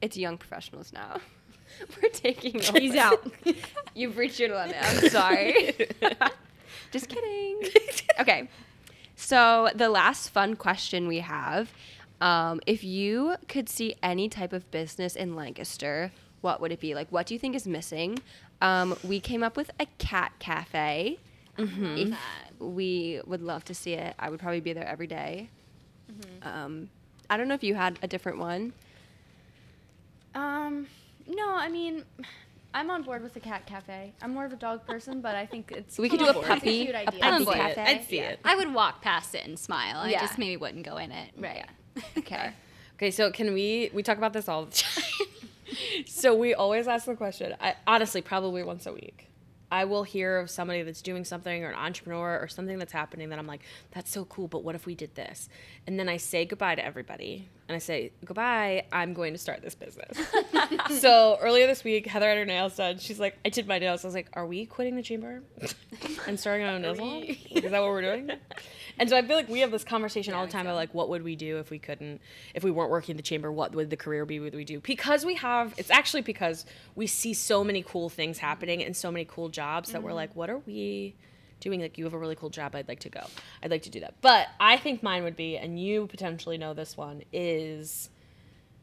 it's 0.00 0.16
young 0.16 0.38
professionals 0.38 0.92
now. 0.92 1.20
We're 2.02 2.08
taking 2.10 2.56
over. 2.66 2.78
He's 2.80 2.94
out. 2.96 3.30
You've 3.94 4.16
reached 4.16 4.38
your 4.40 4.54
limit. 4.54 4.76
I'm 4.80 5.08
sorry. 5.10 5.74
Just 6.90 7.08
kidding. 7.08 7.60
Okay. 8.20 8.48
So 9.16 9.68
the 9.74 9.88
last 9.88 10.28
fun 10.30 10.56
question 10.56 11.08
we 11.08 11.20
have, 11.20 11.72
um, 12.20 12.60
if 12.66 12.84
you 12.84 13.36
could 13.48 13.68
see 13.68 13.96
any 14.02 14.28
type 14.28 14.52
of 14.52 14.70
business 14.70 15.16
in 15.16 15.34
Lancaster, 15.34 16.12
what 16.42 16.60
would 16.60 16.72
it 16.72 16.80
be? 16.80 16.94
Like, 16.94 17.10
what 17.10 17.26
do 17.26 17.34
you 17.34 17.40
think 17.40 17.54
is 17.56 17.66
missing? 17.66 18.18
Um, 18.60 18.96
we 19.02 19.20
came 19.20 19.42
up 19.42 19.56
with 19.56 19.70
a 19.80 19.86
cat 19.98 20.32
cafe. 20.38 21.18
If 21.58 22.14
we 22.58 23.20
would 23.26 23.40
love 23.40 23.64
to 23.64 23.74
see 23.74 23.94
it, 23.94 24.14
I 24.18 24.28
would 24.28 24.38
probably 24.40 24.60
be 24.60 24.74
there 24.74 24.86
every 24.86 25.06
day. 25.06 25.48
Um, 26.42 26.90
I 27.30 27.38
don't 27.38 27.48
know 27.48 27.54
if 27.54 27.64
you 27.64 27.74
had 27.74 27.98
a 28.02 28.06
different 28.06 28.38
one. 28.38 28.74
Um, 30.34 30.86
no, 31.28 31.54
I 31.54 31.68
mean, 31.68 32.04
I'm 32.74 32.90
on 32.90 33.02
board 33.02 33.22
with 33.22 33.34
the 33.34 33.40
cat 33.40 33.66
cafe. 33.66 34.12
I'm 34.22 34.32
more 34.34 34.44
of 34.44 34.52
a 34.52 34.56
dog 34.56 34.86
person, 34.86 35.20
but 35.20 35.34
I 35.34 35.46
think 35.46 35.72
it's 35.72 35.98
We 35.98 36.08
could 36.08 36.18
do 36.20 36.26
a 36.26 36.32
board. 36.32 36.46
It's 36.46 36.54
puppy, 36.56 36.84
cute 36.84 36.94
a 36.94 36.98
idea. 36.98 37.20
puppy 37.20 37.22
on 37.22 37.44
board. 37.44 37.56
cafe. 37.56 37.80
I'd 37.82 38.04
see 38.04 38.18
it. 38.20 38.38
I 38.44 38.54
would 38.56 38.72
walk 38.74 39.00
past 39.02 39.34
it 39.34 39.46
and 39.46 39.58
smile. 39.58 40.08
Yeah. 40.08 40.18
I 40.18 40.20
just 40.26 40.38
maybe 40.38 40.56
wouldn't 40.56 40.84
go 40.84 40.96
in 40.98 41.10
it. 41.12 41.32
Right. 41.38 41.64
Yeah. 41.96 42.02
Okay. 42.18 42.52
Okay, 42.96 43.10
so 43.10 43.30
can 43.30 43.52
we 43.54 43.90
we 43.94 44.02
talk 44.02 44.18
about 44.18 44.32
this 44.32 44.48
all 44.48 44.64
the 44.66 44.70
time? 44.76 46.04
so 46.06 46.34
we 46.34 46.54
always 46.54 46.86
ask 46.88 47.06
the 47.06 47.14
question. 47.14 47.54
I 47.60 47.74
honestly 47.86 48.20
probably 48.22 48.62
once 48.62 48.86
a 48.86 48.92
week. 48.92 49.28
I 49.70 49.84
will 49.84 50.04
hear 50.04 50.38
of 50.38 50.50
somebody 50.50 50.82
that's 50.82 51.02
doing 51.02 51.24
something 51.24 51.64
or 51.64 51.70
an 51.70 51.76
entrepreneur 51.76 52.38
or 52.40 52.48
something 52.48 52.78
that's 52.78 52.92
happening 52.92 53.30
that 53.30 53.38
I'm 53.38 53.46
like, 53.46 53.62
that's 53.90 54.10
so 54.10 54.24
cool, 54.24 54.48
but 54.48 54.62
what 54.62 54.74
if 54.74 54.86
we 54.86 54.94
did 54.94 55.14
this? 55.14 55.48
And 55.86 55.98
then 55.98 56.08
I 56.08 56.18
say 56.18 56.44
goodbye 56.44 56.76
to 56.76 56.84
everybody 56.84 57.48
and 57.68 57.74
I 57.74 57.78
say, 57.78 58.12
Goodbye, 58.24 58.84
I'm 58.92 59.12
going 59.12 59.32
to 59.32 59.38
start 59.38 59.62
this 59.62 59.74
business. 59.74 60.16
so 61.00 61.38
earlier 61.40 61.66
this 61.66 61.82
week, 61.82 62.06
Heather 62.06 62.28
had 62.28 62.38
her 62.38 62.44
nails 62.44 62.76
done. 62.76 62.98
She's 62.98 63.18
like, 63.18 63.36
I 63.44 63.48
did 63.48 63.66
my 63.66 63.78
nails. 63.78 64.04
I 64.04 64.08
was 64.08 64.14
like, 64.14 64.28
Are 64.34 64.46
we 64.46 64.66
quitting 64.66 64.94
the 64.94 65.02
chamber 65.02 65.42
and 66.26 66.38
starting 66.38 66.66
our 66.66 66.74
own 66.74 66.82
nail 66.82 66.94
salon? 66.94 67.22
Is 67.24 67.70
that 67.70 67.80
what 67.80 67.88
we're 67.88 68.02
doing? 68.02 68.30
And 68.98 69.08
so 69.08 69.16
I 69.16 69.22
feel 69.22 69.36
like 69.36 69.48
we 69.48 69.60
have 69.60 69.70
this 69.70 69.84
conversation 69.84 70.34
all 70.34 70.46
the 70.46 70.52
time 70.52 70.66
about 70.66 70.76
like 70.76 70.94
what 70.94 71.08
would 71.08 71.22
we 71.22 71.36
do 71.36 71.58
if 71.58 71.70
we 71.70 71.78
couldn't 71.78 72.20
if 72.54 72.64
we 72.64 72.70
weren't 72.70 72.90
working 72.90 73.12
in 73.12 73.16
the 73.16 73.22
chamber, 73.22 73.52
what 73.52 73.74
would 73.74 73.90
the 73.90 73.96
career 73.96 74.24
be 74.24 74.40
would 74.40 74.54
we 74.54 74.64
do? 74.64 74.80
Because 74.80 75.24
we 75.24 75.34
have 75.34 75.74
it's 75.76 75.90
actually 75.90 76.22
because 76.22 76.64
we 76.94 77.06
see 77.06 77.34
so 77.34 77.62
many 77.62 77.82
cool 77.82 78.08
things 78.08 78.38
happening 78.38 78.82
and 78.82 78.96
so 78.96 79.10
many 79.10 79.24
cool 79.24 79.48
jobs 79.48 79.92
that 79.92 80.02
we're 80.02 80.10
mm-hmm. 80.10 80.16
like, 80.16 80.36
what 80.36 80.50
are 80.50 80.58
we 80.58 81.14
doing? 81.60 81.80
Like 81.80 81.98
you 81.98 82.04
have 82.04 82.14
a 82.14 82.18
really 82.18 82.36
cool 82.36 82.50
job, 82.50 82.74
I'd 82.74 82.88
like 82.88 83.00
to 83.00 83.08
go. 83.08 83.24
I'd 83.62 83.70
like 83.70 83.82
to 83.82 83.90
do 83.90 84.00
that. 84.00 84.14
But 84.20 84.48
I 84.60 84.76
think 84.76 85.02
mine 85.02 85.24
would 85.24 85.36
be, 85.36 85.56
and 85.56 85.78
you 85.78 86.06
potentially 86.06 86.58
know 86.58 86.74
this 86.74 86.96
one, 86.96 87.22
is 87.32 88.10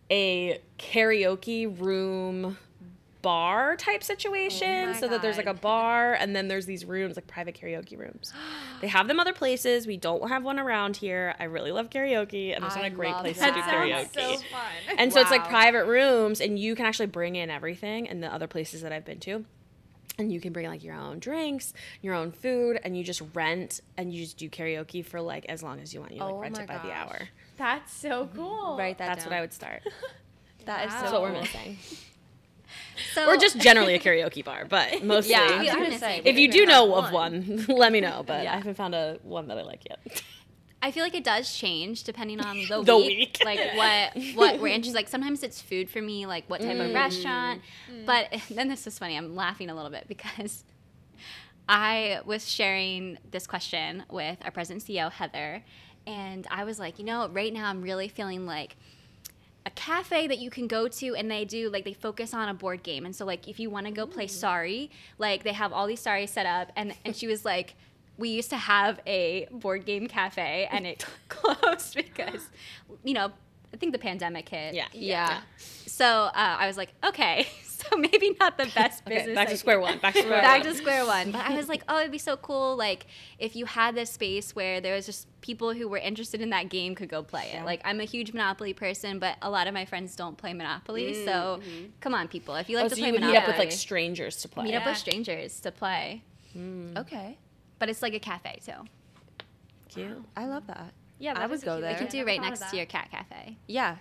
a 0.09 0.61
karaoke 0.77 1.79
room 1.79 2.57
bar 3.23 3.75
type 3.77 4.03
situation 4.03 4.91
my 4.91 4.93
so 4.99 5.07
that 5.07 5.21
there's 5.23 5.37
like 5.37 5.47
a 5.47 5.53
bar 5.55 6.13
and 6.13 6.35
then 6.35 6.47
there's 6.49 6.67
these 6.67 6.85
rooms 6.85 7.15
like 7.15 7.25
private 7.25 7.59
karaoke 7.59 7.97
rooms. 7.97 8.31
They 8.81 8.87
have 8.89 9.07
them 9.07 9.17
other 9.17 9.31
places. 9.31 9.87
We 9.87 9.95
don't 9.95 10.27
have 10.27 10.43
one 10.43 10.59
around 10.59 10.97
here. 10.97 11.33
I 11.39 11.45
really 11.45 11.71
love 11.71 11.89
karaoke 11.89 12.53
and 12.53 12.61
there's 12.61 12.75
not 12.75 12.83
a 12.83 12.89
great 12.89 13.15
place 13.15 13.39
that. 13.39 13.55
to 13.55 13.55
do 13.55 13.61
karaoke 13.61 14.13
sounds 14.13 14.41
so 14.41 14.47
fun. 14.49 14.97
and 14.99 15.13
so 15.13 15.21
it's 15.21 15.31
like 15.31 15.47
private 15.47 15.85
rooms 15.85 16.41
and 16.41 16.59
you 16.59 16.75
can 16.75 16.85
actually 16.85 17.05
bring 17.07 17.37
in 17.37 17.49
everything 17.49 18.09
and 18.09 18.21
the 18.21 18.27
other 18.31 18.45
places 18.45 18.81
that 18.81 18.91
i've 18.91 19.05
been 19.05 19.19
to. 19.21 19.45
And 20.19 20.31
you 20.31 20.39
can 20.41 20.53
bring 20.53 20.67
like 20.67 20.83
your 20.83 20.93
own 20.95 21.17
drinks 21.19 21.73
your 22.01 22.13
own 22.13 22.31
food 22.33 22.77
and 22.83 22.95
you 22.97 23.03
just 23.05 23.21
rent 23.33 23.79
and 23.97 24.13
you 24.13 24.21
just 24.25 24.37
do 24.37 24.49
karaoke 24.49 25.03
for 25.03 25.21
like 25.21 25.45
as 25.47 25.63
long 25.63 25.79
as 25.79 25.93
you 25.93 26.01
want. 26.01 26.11
You 26.11 26.19
like 26.21 26.33
Oh 26.33 26.39
rent 26.39 26.59
it 26.59 26.67
by 26.67 26.77
the 26.79 26.91
hour. 26.91 27.29
That's 27.57 27.91
so 27.93 28.29
cool. 28.35 28.75
Write 28.77 28.97
that 28.97 29.07
that's 29.07 29.23
down. 29.23 29.31
what 29.31 29.37
i 29.37 29.41
would 29.41 29.53
start. 29.53 29.81
That 30.65 30.87
is 30.87 30.91
Wow. 30.93 30.97
so 30.97 31.01
that's 31.01 31.13
what 31.13 31.21
we're 31.23 31.31
missing 31.41 31.77
So 33.13 33.27
or 33.27 33.37
just 33.37 33.59
generally 33.59 33.93
a 33.95 33.99
karaoke 33.99 34.43
bar 34.43 34.65
but 34.65 35.03
mostly 35.03 35.31
Yeah, 35.31 35.41
I 35.41 35.57
was 35.57 35.65
Yeah, 35.67 35.73
gonna 35.73 35.85
honestly. 35.87 35.99
say. 35.99 36.21
if 36.25 36.37
you 36.37 36.47
don't 36.47 36.53
do 36.53 36.57
even 36.63 36.69
know 36.69 36.95
have 36.95 37.05
of 37.05 37.11
one, 37.13 37.65
let 37.69 37.91
me 37.91 38.01
know. 38.01 38.23
But 38.25 38.43
Yeah. 38.43 38.53
I 38.53 38.57
haven't 38.57 38.75
found 38.75 38.95
a 38.95 39.19
one 39.23 39.47
that 39.49 39.57
I 39.57 39.63
like 39.63 39.83
yet. 39.89 39.99
I 40.81 40.91
feel 40.91 41.03
like 41.03 41.15
it 41.15 41.23
does 41.23 41.55
change 41.55 42.03
depending 42.03 42.41
on 42.41 42.57
the, 42.67 42.81
The 42.83 42.97
week, 42.97 43.07
week. 43.17 43.41
like 43.45 43.59
what 43.75 44.17
what 44.35 44.59
we're 44.59 44.67
interested. 44.67 44.95
Like 44.97 45.07
sometimes 45.07 45.41
it's 45.43 45.61
food 45.61 45.89
for 45.89 46.01
me, 46.01 46.25
like 46.25 46.49
what 46.49 46.61
type 46.61 46.75
Mm. 46.77 46.87
of 46.89 46.93
restaurant. 46.93 47.61
But 48.05 48.33
then 48.49 48.67
this 48.67 48.85
is 48.87 48.97
funny. 48.99 49.15
I'm 49.15 49.35
laughing 49.35 49.69
a 49.69 49.75
little 49.75 49.91
bit 49.91 50.05
because 50.07 50.63
I 51.69 52.19
was 52.25 52.49
sharing 52.49 53.17
this 53.31 53.47
question 53.47 54.03
with 54.11 54.37
our 54.43 54.51
president 54.51 54.83
CEO 54.83 55.09
Heather, 55.11 55.63
and 56.05 56.45
I 56.51 56.65
was 56.65 56.79
like, 56.79 56.99
you 56.99 57.05
know, 57.05 57.29
right 57.29 57.53
now 57.53 57.69
I'm 57.69 57.81
really 57.81 58.09
feeling 58.09 58.45
like 58.45 58.75
a 59.65 59.69
cafe 59.71 60.27
that 60.27 60.39
you 60.39 60.49
can 60.49 60.67
go 60.67 60.87
to 60.87 61.15
and 61.15 61.31
they 61.31 61.45
do 61.45 61.69
like 61.69 61.85
they 61.85 61.93
focus 61.93 62.33
on 62.33 62.49
a 62.49 62.53
board 62.53 62.83
game 62.83 63.05
and 63.05 63.15
so 63.15 63.25
like 63.25 63.47
if 63.47 63.59
you 63.59 63.69
want 63.69 63.85
to 63.85 63.91
go 63.91 64.05
play 64.05 64.27
sorry 64.27 64.91
like 65.17 65.43
they 65.43 65.53
have 65.53 65.71
all 65.71 65.87
these 65.87 66.01
sorry 66.01 66.27
set 66.27 66.45
up 66.45 66.71
and 66.75 66.93
and 67.05 67.15
she 67.15 67.27
was 67.27 67.45
like 67.45 67.75
we 68.17 68.29
used 68.29 68.49
to 68.49 68.57
have 68.57 68.99
a 69.07 69.47
board 69.51 69.85
game 69.85 70.07
cafe 70.07 70.67
and 70.71 70.85
it 70.85 71.05
closed 71.29 71.95
because 72.01 72.49
you 73.05 73.13
know 73.13 73.31
i 73.73 73.77
think 73.77 73.91
the 73.93 73.97
pandemic 73.99 74.49
hit 74.49 74.73
Yeah. 74.75 74.87
Yeah. 74.91 75.41
so 75.87 76.05
uh, 76.05 76.31
i 76.35 76.67
was 76.67 76.75
like 76.77 76.89
okay 77.05 77.47
so 77.89 77.97
maybe 77.97 78.35
not 78.39 78.57
the 78.57 78.69
best 78.75 79.03
Okay, 79.05 79.17
business 79.17 79.35
back 79.35 79.49
to 79.49 79.57
square 79.57 79.79
one. 79.79 79.97
Back 79.99 80.13
to 80.13 80.21
square 80.21 80.35
one. 80.35 80.41
back 80.41 80.63
one. 80.63 80.73
to 80.73 80.77
square 80.77 81.05
one. 81.05 81.31
But 81.31 81.41
I 81.41 81.55
was 81.55 81.67
like, 81.67 81.83
oh, 81.87 81.99
it'd 81.99 82.11
be 82.11 82.17
so 82.17 82.37
cool, 82.37 82.75
like 82.75 83.05
if 83.39 83.55
you 83.55 83.65
had 83.65 83.95
this 83.95 84.11
space 84.11 84.55
where 84.55 84.81
there 84.81 84.95
was 84.95 85.05
just 85.05 85.27
people 85.41 85.73
who 85.73 85.87
were 85.87 85.97
interested 85.97 86.41
in 86.41 86.49
that 86.51 86.69
game 86.69 86.95
could 86.95 87.09
go 87.09 87.21
play 87.21 87.51
it. 87.53 87.65
Like 87.65 87.81
I'm 87.83 87.99
a 87.99 88.05
huge 88.05 88.33
Monopoly 88.33 88.73
person, 88.73 89.19
but 89.19 89.37
a 89.41 89.49
lot 89.49 89.67
of 89.67 89.73
my 89.73 89.85
friends 89.85 90.15
don't 90.15 90.37
play 90.37 90.53
Monopoly. 90.53 91.25
So 91.25 91.59
mm-hmm. 91.61 91.85
come 91.99 92.13
on, 92.13 92.27
people, 92.27 92.55
if 92.55 92.69
you 92.69 92.77
like 92.77 92.85
oh, 92.85 92.89
to 92.89 92.95
so 92.95 93.01
play 93.01 93.07
you 93.07 93.13
would 93.13 93.21
meet 93.21 93.27
Monopoly, 93.27 93.53
up 93.53 93.59
with 93.59 93.59
like 93.59 93.71
strangers 93.71 94.37
to 94.37 94.47
play. 94.47 94.65
meet 94.65 94.75
up 94.75 94.85
with 94.85 94.97
strangers 94.97 95.59
to 95.61 95.71
play. 95.71 96.23
Mm. 96.57 96.97
Okay. 96.97 97.37
But 97.79 97.89
it's 97.89 98.01
like 98.01 98.13
a 98.13 98.19
cafe 98.19 98.59
too. 98.65 98.71
Cute. 99.89 100.23
I 100.35 100.45
love 100.45 100.65
that. 100.67 100.93
Yeah, 101.19 101.31
I 101.31 101.39
that 101.39 101.49
would 101.49 101.55
is 101.55 101.63
go 101.63 101.75
cute 101.75 101.81
there. 101.81 101.93
We 101.93 101.97
can 101.99 102.07
do 102.07 102.25
right 102.25 102.41
next 102.41 102.69
to 102.69 102.77
your 102.77 102.85
cat 102.85 103.09
cafe. 103.11 103.57
Yeah. 103.67 103.97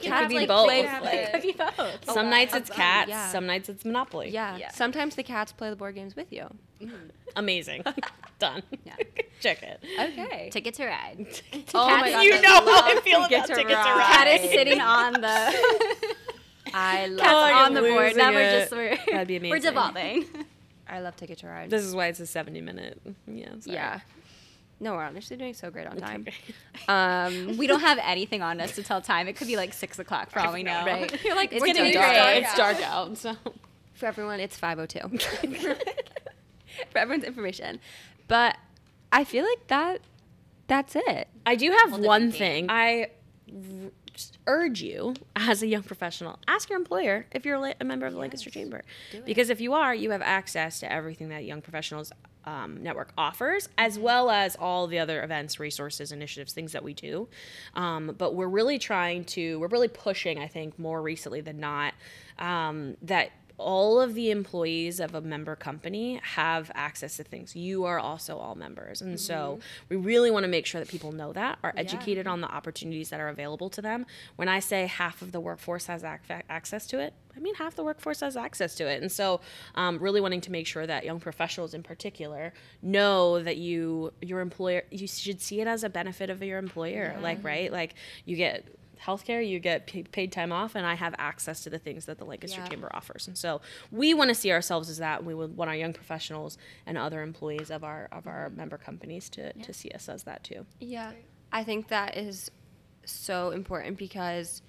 The 0.00 0.08
can 0.08 0.10
cats 0.12 0.28
be 0.28 0.38
like 0.40 0.48
both. 0.48 0.66
play. 0.66 0.82
Like- 0.84 1.02
play- 1.02 1.28
Could 1.32 1.42
be 1.42 1.52
both. 1.52 2.04
Some 2.12 2.26
oh, 2.26 2.30
nights 2.30 2.54
it's 2.54 2.70
cats. 2.70 3.08
Yeah. 3.08 3.28
Some 3.28 3.46
nights 3.46 3.68
it's 3.68 3.84
Monopoly. 3.84 4.30
Yeah. 4.30 4.56
Yeah. 4.56 4.70
Sometimes 4.70 5.14
the 5.16 5.22
cats 5.22 5.52
play 5.52 5.70
the 5.70 5.76
board 5.76 5.94
games 5.94 6.14
with 6.16 6.32
you. 6.32 6.46
Mm-hmm. 6.80 6.94
Amazing. 7.36 7.84
Done. 8.38 8.62
Yeah. 8.84 8.94
it. 9.42 9.80
Okay. 10.00 10.48
Ticket 10.50 10.74
to 10.74 10.86
ride. 10.86 11.26
oh 11.74 11.88
my 11.98 12.10
God, 12.10 12.22
You 12.22 12.40
know 12.40 12.48
how 12.48 12.86
I 12.86 13.00
feel 13.04 13.22
Ticket 13.24 13.36
about 13.38 13.46
to 13.48 13.54
Ticket 13.54 13.68
to 13.70 13.74
Ride. 13.76 13.96
Ride. 13.98 14.06
Cat 14.06 14.40
is 14.40 14.50
sitting 14.50 14.80
on 14.80 15.12
the. 15.14 15.94
I 16.72 17.06
love. 17.06 17.18
Cat's 17.20 17.32
Oh, 17.32 17.64
on 17.66 17.74
the 17.74 17.80
board. 17.82 18.02
losing 18.04 18.16
Now 18.18 18.32
we're 18.32 18.40
it. 18.40 18.60
just 18.60 18.72
we're, 18.72 18.96
That'd 19.12 19.28
be 19.28 19.36
amazing. 19.36 19.50
we're 19.50 19.56
amazing. 19.56 19.70
devolving. 19.70 20.46
I 20.88 21.00
love 21.00 21.16
Ticket 21.16 21.38
to 21.38 21.46
Ride. 21.46 21.70
This 21.70 21.84
is 21.84 21.94
why 21.94 22.08
it's 22.08 22.20
a 22.20 22.26
70 22.26 22.60
minute. 22.60 23.00
Yeah. 23.26 23.48
sorry. 23.60 23.74
yeah. 23.76 24.00
No, 24.80 24.94
we're 24.94 25.04
honestly 25.04 25.36
doing 25.36 25.54
so 25.54 25.70
great 25.70 25.86
on 25.86 25.96
time. 25.96 26.26
Um, 26.88 27.56
we 27.58 27.66
don't 27.66 27.80
have 27.80 27.98
anything 28.02 28.42
on 28.42 28.60
us 28.60 28.74
to 28.74 28.82
tell 28.82 29.00
time. 29.00 29.28
It 29.28 29.36
could 29.36 29.46
be 29.46 29.56
like 29.56 29.72
six 29.72 29.98
o'clock 29.98 30.30
for 30.30 30.40
all 30.40 30.52
we 30.52 30.62
know. 30.62 30.84
Right. 30.84 31.24
You're 31.24 31.36
like, 31.36 31.52
It's 31.52 31.62
it's 31.64 31.72
getting 31.78 31.92
dark. 31.92 32.12
great. 32.12 32.38
It's 32.42 32.54
dark 32.56 32.82
out. 32.82 33.16
So. 33.18 33.34
for 33.94 34.06
everyone, 34.06 34.40
it's 34.40 34.56
502. 34.56 35.18
for 36.90 36.98
everyone's 36.98 37.24
information. 37.24 37.80
But 38.28 38.56
I 39.12 39.24
feel 39.24 39.44
like 39.44 39.66
that 39.68 40.00
that's 40.66 40.96
it. 40.96 41.28
I 41.46 41.54
do 41.56 41.70
have 41.70 41.98
one 42.00 42.32
thing. 42.32 42.66
I 42.68 43.08
r- 43.50 43.90
urge 44.46 44.82
you, 44.82 45.14
as 45.36 45.62
a 45.62 45.66
young 45.66 45.82
professional, 45.82 46.38
ask 46.48 46.68
your 46.68 46.78
employer 46.78 47.26
if 47.32 47.44
you're 47.44 47.56
a 47.56 47.60
li- 47.60 47.74
a 47.80 47.84
member 47.84 48.06
of 48.06 48.12
the 48.14 48.18
Lancaster 48.18 48.50
Chamber. 48.50 48.82
Because 49.24 49.50
if 49.50 49.60
you 49.60 49.74
are, 49.74 49.94
you 49.94 50.10
have 50.10 50.22
access 50.22 50.80
to 50.80 50.90
everything 50.92 51.28
that 51.28 51.44
Young 51.44 51.60
Professionals 51.62 52.12
um, 52.46 52.82
Network 52.82 53.12
offers, 53.16 53.68
as 53.78 53.98
well 53.98 54.30
as 54.30 54.56
all 54.56 54.86
the 54.86 54.98
other 54.98 55.22
events, 55.22 55.58
resources, 55.58 56.12
initiatives, 56.12 56.52
things 56.52 56.72
that 56.72 56.82
we 56.82 56.94
do. 56.94 57.28
Um, 57.74 58.14
but 58.18 58.34
we're 58.34 58.48
really 58.48 58.78
trying 58.78 59.24
to, 59.26 59.58
we're 59.60 59.68
really 59.68 59.88
pushing, 59.88 60.38
I 60.38 60.46
think, 60.46 60.78
more 60.78 61.02
recently 61.02 61.40
than 61.40 61.58
not, 61.58 61.94
um, 62.38 62.96
that 63.02 63.30
all 63.56 64.00
of 64.00 64.14
the 64.14 64.30
employees 64.30 64.98
of 64.98 65.14
a 65.14 65.20
member 65.20 65.54
company 65.54 66.20
have 66.22 66.70
access 66.74 67.16
to 67.18 67.24
things. 67.24 67.54
You 67.54 67.84
are 67.84 67.98
also 68.00 68.38
all 68.38 68.54
members. 68.54 69.00
And 69.00 69.18
so 69.18 69.60
we 69.88 69.96
really 69.96 70.30
want 70.30 70.44
to 70.44 70.48
make 70.48 70.66
sure 70.66 70.80
that 70.80 70.88
people 70.88 71.12
know 71.12 71.32
that, 71.34 71.58
are 71.62 71.72
educated 71.76 72.26
on 72.26 72.40
the 72.40 72.48
opportunities 72.48 73.10
that 73.10 73.20
are 73.20 73.28
available 73.28 73.70
to 73.70 73.82
them. 73.82 74.06
When 74.36 74.48
I 74.48 74.58
say 74.58 74.86
half 74.86 75.22
of 75.22 75.30
the 75.30 75.40
workforce 75.40 75.86
has 75.86 76.02
ac- 76.02 76.42
access 76.48 76.86
to 76.88 76.98
it, 76.98 77.14
I 77.36 77.40
mean 77.40 77.54
half 77.54 77.76
the 77.76 77.84
workforce 77.84 78.20
has 78.20 78.36
access 78.36 78.74
to 78.76 78.88
it. 78.88 79.02
And 79.02 79.10
so 79.10 79.40
um, 79.74 79.98
really 79.98 80.20
wanting 80.20 80.40
to 80.42 80.52
make 80.52 80.66
sure 80.66 80.86
that 80.86 81.04
young 81.04 81.20
professionals 81.20 81.74
in 81.74 81.82
particular 81.82 82.52
know 82.82 83.42
that 83.42 83.56
you 83.56 84.12
your 84.20 84.40
employer 84.40 84.82
you 84.90 85.06
should 85.06 85.40
see 85.40 85.60
it 85.60 85.66
as 85.66 85.84
a 85.84 85.88
benefit 85.88 86.30
of 86.30 86.42
your 86.42 86.58
employer. 86.58 87.16
Like, 87.20 87.42
right? 87.44 87.72
Like 87.72 87.94
you 88.24 88.36
get 88.36 88.66
healthcare, 89.02 89.46
you 89.46 89.58
get 89.58 89.86
pa- 89.86 90.08
paid 90.12 90.32
time 90.32 90.52
off, 90.52 90.74
and 90.74 90.86
I 90.86 90.94
have 90.94 91.14
access 91.18 91.62
to 91.64 91.70
the 91.70 91.78
things 91.78 92.06
that 92.06 92.18
the 92.18 92.24
Lancaster 92.24 92.60
Yeah. 92.60 92.68
Chamber 92.68 92.88
offers. 92.92 93.26
And 93.28 93.36
so 93.36 93.60
we 93.90 94.14
want 94.14 94.28
to 94.28 94.34
see 94.34 94.52
ourselves 94.52 94.90
as 94.90 94.98
that. 94.98 95.18
And 95.18 95.26
we 95.26 95.34
would 95.34 95.56
want 95.56 95.68
our 95.68 95.76
young 95.76 95.92
professionals 95.92 96.58
and 96.86 96.98
other 96.98 97.22
employees 97.22 97.70
of 97.70 97.84
our 97.84 98.08
of 98.12 98.26
our 98.26 98.46
mm-hmm. 98.46 98.56
member 98.56 98.78
companies 98.78 99.28
to, 99.30 99.52
to 99.52 99.72
see 99.72 99.90
us 99.90 100.08
as 100.08 100.24
that 100.24 100.44
too. 100.44 100.66
Yeah. 100.80 101.12
I 101.52 101.64
think 101.64 101.88
that 101.88 102.16
is 102.16 102.50
so 103.04 103.50
important 103.50 103.98
because, 103.98 104.62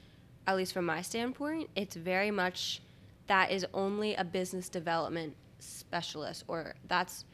at 0.45 0.55
least 0.55 0.73
from 0.73 0.85
my 0.85 1.01
standpoint, 1.01 1.69
it's 1.75 1.95
very 1.95 2.31
much 2.31 2.81
that 3.27 3.51
is 3.51 3.65
only 3.73 4.13
a 4.15 4.23
business 4.23 4.69
development 4.69 5.35
specialist, 5.59 6.43
or 6.47 6.75
that's 6.87 7.25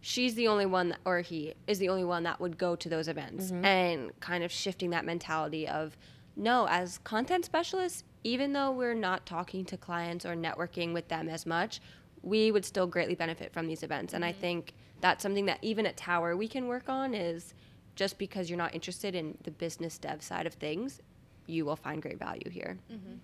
she's 0.00 0.34
the 0.34 0.48
only 0.48 0.66
one, 0.66 0.88
that, 0.90 0.98
or 1.04 1.20
he 1.20 1.54
is 1.66 1.78
the 1.78 1.88
only 1.88 2.04
one 2.04 2.24
that 2.24 2.40
would 2.40 2.58
go 2.58 2.74
to 2.74 2.88
those 2.88 3.06
events, 3.06 3.46
mm-hmm. 3.46 3.64
and 3.64 4.20
kind 4.20 4.42
of 4.42 4.50
shifting 4.50 4.90
that 4.90 5.04
mentality 5.04 5.68
of 5.68 5.96
no, 6.36 6.66
as 6.68 6.98
content 6.98 7.44
specialists, 7.44 8.04
even 8.22 8.52
though 8.52 8.70
we're 8.70 8.94
not 8.94 9.24
talking 9.24 9.64
to 9.64 9.76
clients 9.76 10.26
or 10.26 10.34
networking 10.34 10.92
with 10.92 11.08
them 11.08 11.28
as 11.28 11.46
much, 11.46 11.80
we 12.22 12.50
would 12.50 12.64
still 12.64 12.86
greatly 12.86 13.14
benefit 13.14 13.52
from 13.52 13.66
these 13.66 13.82
events. 13.82 14.12
And 14.12 14.24
I 14.24 14.32
mm-hmm. 14.32 14.40
think 14.40 14.74
that's 15.00 15.22
something 15.22 15.46
that 15.46 15.58
even 15.62 15.86
at 15.86 15.96
Tower 15.96 16.36
we 16.36 16.48
can 16.48 16.66
work 16.66 16.88
on 16.88 17.14
is 17.14 17.54
just 17.94 18.18
because 18.18 18.50
you're 18.50 18.58
not 18.58 18.74
interested 18.74 19.14
in 19.14 19.38
the 19.44 19.50
business 19.50 19.96
dev 19.96 20.22
side 20.22 20.46
of 20.46 20.54
things, 20.54 21.00
you 21.46 21.64
will 21.64 21.76
find 21.76 22.02
great 22.02 22.18
value 22.18 22.50
here. 22.50 22.78
Mm-hmm. 22.92 23.14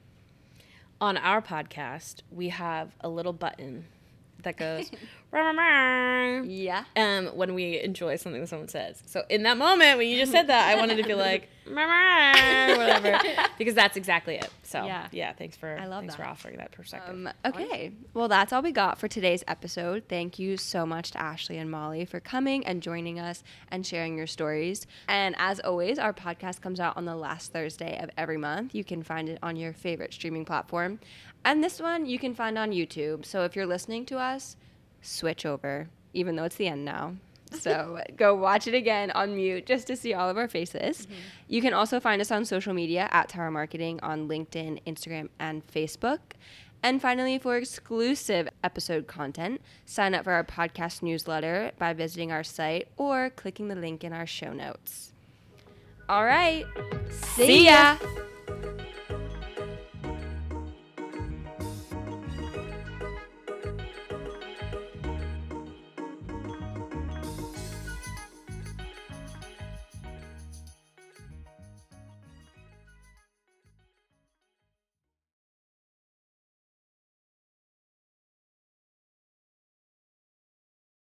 On 1.00 1.16
our 1.18 1.42
podcast, 1.42 2.22
we 2.30 2.48
have 2.48 2.94
a 3.00 3.08
little 3.08 3.32
button 3.32 3.84
that 4.42 4.56
goes 4.56 4.90
Yeah. 6.44 6.84
um, 6.96 7.26
when 7.28 7.54
we 7.54 7.80
enjoy 7.80 8.16
something 8.16 8.40
that 8.42 8.48
someone 8.48 8.68
says. 8.68 9.02
So 9.06 9.22
in 9.30 9.42
that 9.44 9.56
moment 9.56 9.96
when 9.98 10.08
you 10.08 10.18
just 10.18 10.32
said 10.32 10.48
that, 10.48 10.68
I 10.68 10.78
wanted 10.78 10.96
to 10.98 11.04
be 11.04 11.14
like 11.14 11.48
whatever 11.64 13.18
because 13.58 13.74
that's 13.74 13.96
exactly 13.96 14.34
it. 14.36 14.50
So 14.62 14.84
Yeah. 14.84 15.06
yeah, 15.12 15.32
thanks 15.32 15.56
for 15.56 15.78
I 15.78 15.86
love 15.86 16.00
thanks 16.00 16.16
for 16.16 16.24
offering 16.24 16.56
that 16.58 16.72
perspective. 16.72 17.14
Um, 17.14 17.28
okay. 17.46 17.92
Well, 18.14 18.28
that's 18.28 18.52
all 18.52 18.62
we 18.62 18.72
got 18.72 18.98
for 18.98 19.08
today's 19.08 19.44
episode. 19.48 20.04
Thank 20.08 20.38
you 20.38 20.56
so 20.56 20.84
much 20.84 21.12
to 21.12 21.20
Ashley 21.20 21.58
and 21.58 21.70
Molly 21.70 22.04
for 22.04 22.20
coming 22.20 22.66
and 22.66 22.82
joining 22.82 23.18
us 23.18 23.42
and 23.70 23.86
sharing 23.86 24.16
your 24.16 24.26
stories. 24.26 24.86
And 25.08 25.34
as 25.38 25.60
always, 25.60 25.98
our 25.98 26.12
podcast 26.12 26.60
comes 26.60 26.80
out 26.80 26.96
on 26.96 27.04
the 27.04 27.16
last 27.16 27.52
Thursday 27.52 27.98
of 28.02 28.10
every 28.18 28.36
month. 28.38 28.74
You 28.74 28.84
can 28.84 29.02
find 29.02 29.28
it 29.28 29.38
on 29.42 29.56
your 29.56 29.72
favorite 29.72 30.12
streaming 30.12 30.44
platform. 30.44 31.00
And 31.44 31.62
this 31.62 31.80
one 31.80 32.06
you 32.06 32.18
can 32.18 32.34
find 32.34 32.56
on 32.56 32.70
YouTube. 32.70 33.24
So 33.24 33.44
if 33.44 33.56
you're 33.56 33.66
listening 33.66 34.06
to 34.06 34.18
us, 34.18 34.56
switch 35.00 35.44
over, 35.44 35.88
even 36.12 36.36
though 36.36 36.44
it's 36.44 36.56
the 36.56 36.68
end 36.68 36.84
now. 36.84 37.16
So 37.60 38.00
go 38.16 38.34
watch 38.34 38.66
it 38.66 38.72
again 38.72 39.10
on 39.10 39.36
mute 39.36 39.66
just 39.66 39.86
to 39.88 39.96
see 39.96 40.14
all 40.14 40.30
of 40.30 40.38
our 40.38 40.48
faces. 40.48 41.02
Mm-hmm. 41.02 41.14
You 41.48 41.60
can 41.60 41.74
also 41.74 42.00
find 42.00 42.22
us 42.22 42.30
on 42.30 42.46
social 42.46 42.72
media 42.72 43.10
at 43.12 43.28
Tower 43.28 43.50
Marketing 43.50 44.00
on 44.02 44.26
LinkedIn, 44.26 44.80
Instagram, 44.86 45.28
and 45.38 45.62
Facebook. 45.66 46.20
And 46.82 47.00
finally, 47.00 47.38
for 47.38 47.58
exclusive 47.58 48.48
episode 48.64 49.06
content, 49.06 49.60
sign 49.84 50.14
up 50.14 50.24
for 50.24 50.32
our 50.32 50.44
podcast 50.44 51.02
newsletter 51.02 51.72
by 51.78 51.92
visiting 51.92 52.32
our 52.32 52.42
site 52.42 52.88
or 52.96 53.30
clicking 53.30 53.68
the 53.68 53.76
link 53.76 54.02
in 54.02 54.14
our 54.14 54.26
show 54.26 54.54
notes. 54.54 55.12
All 56.08 56.24
right. 56.24 56.66
See 57.36 57.66
ya. 57.66 57.98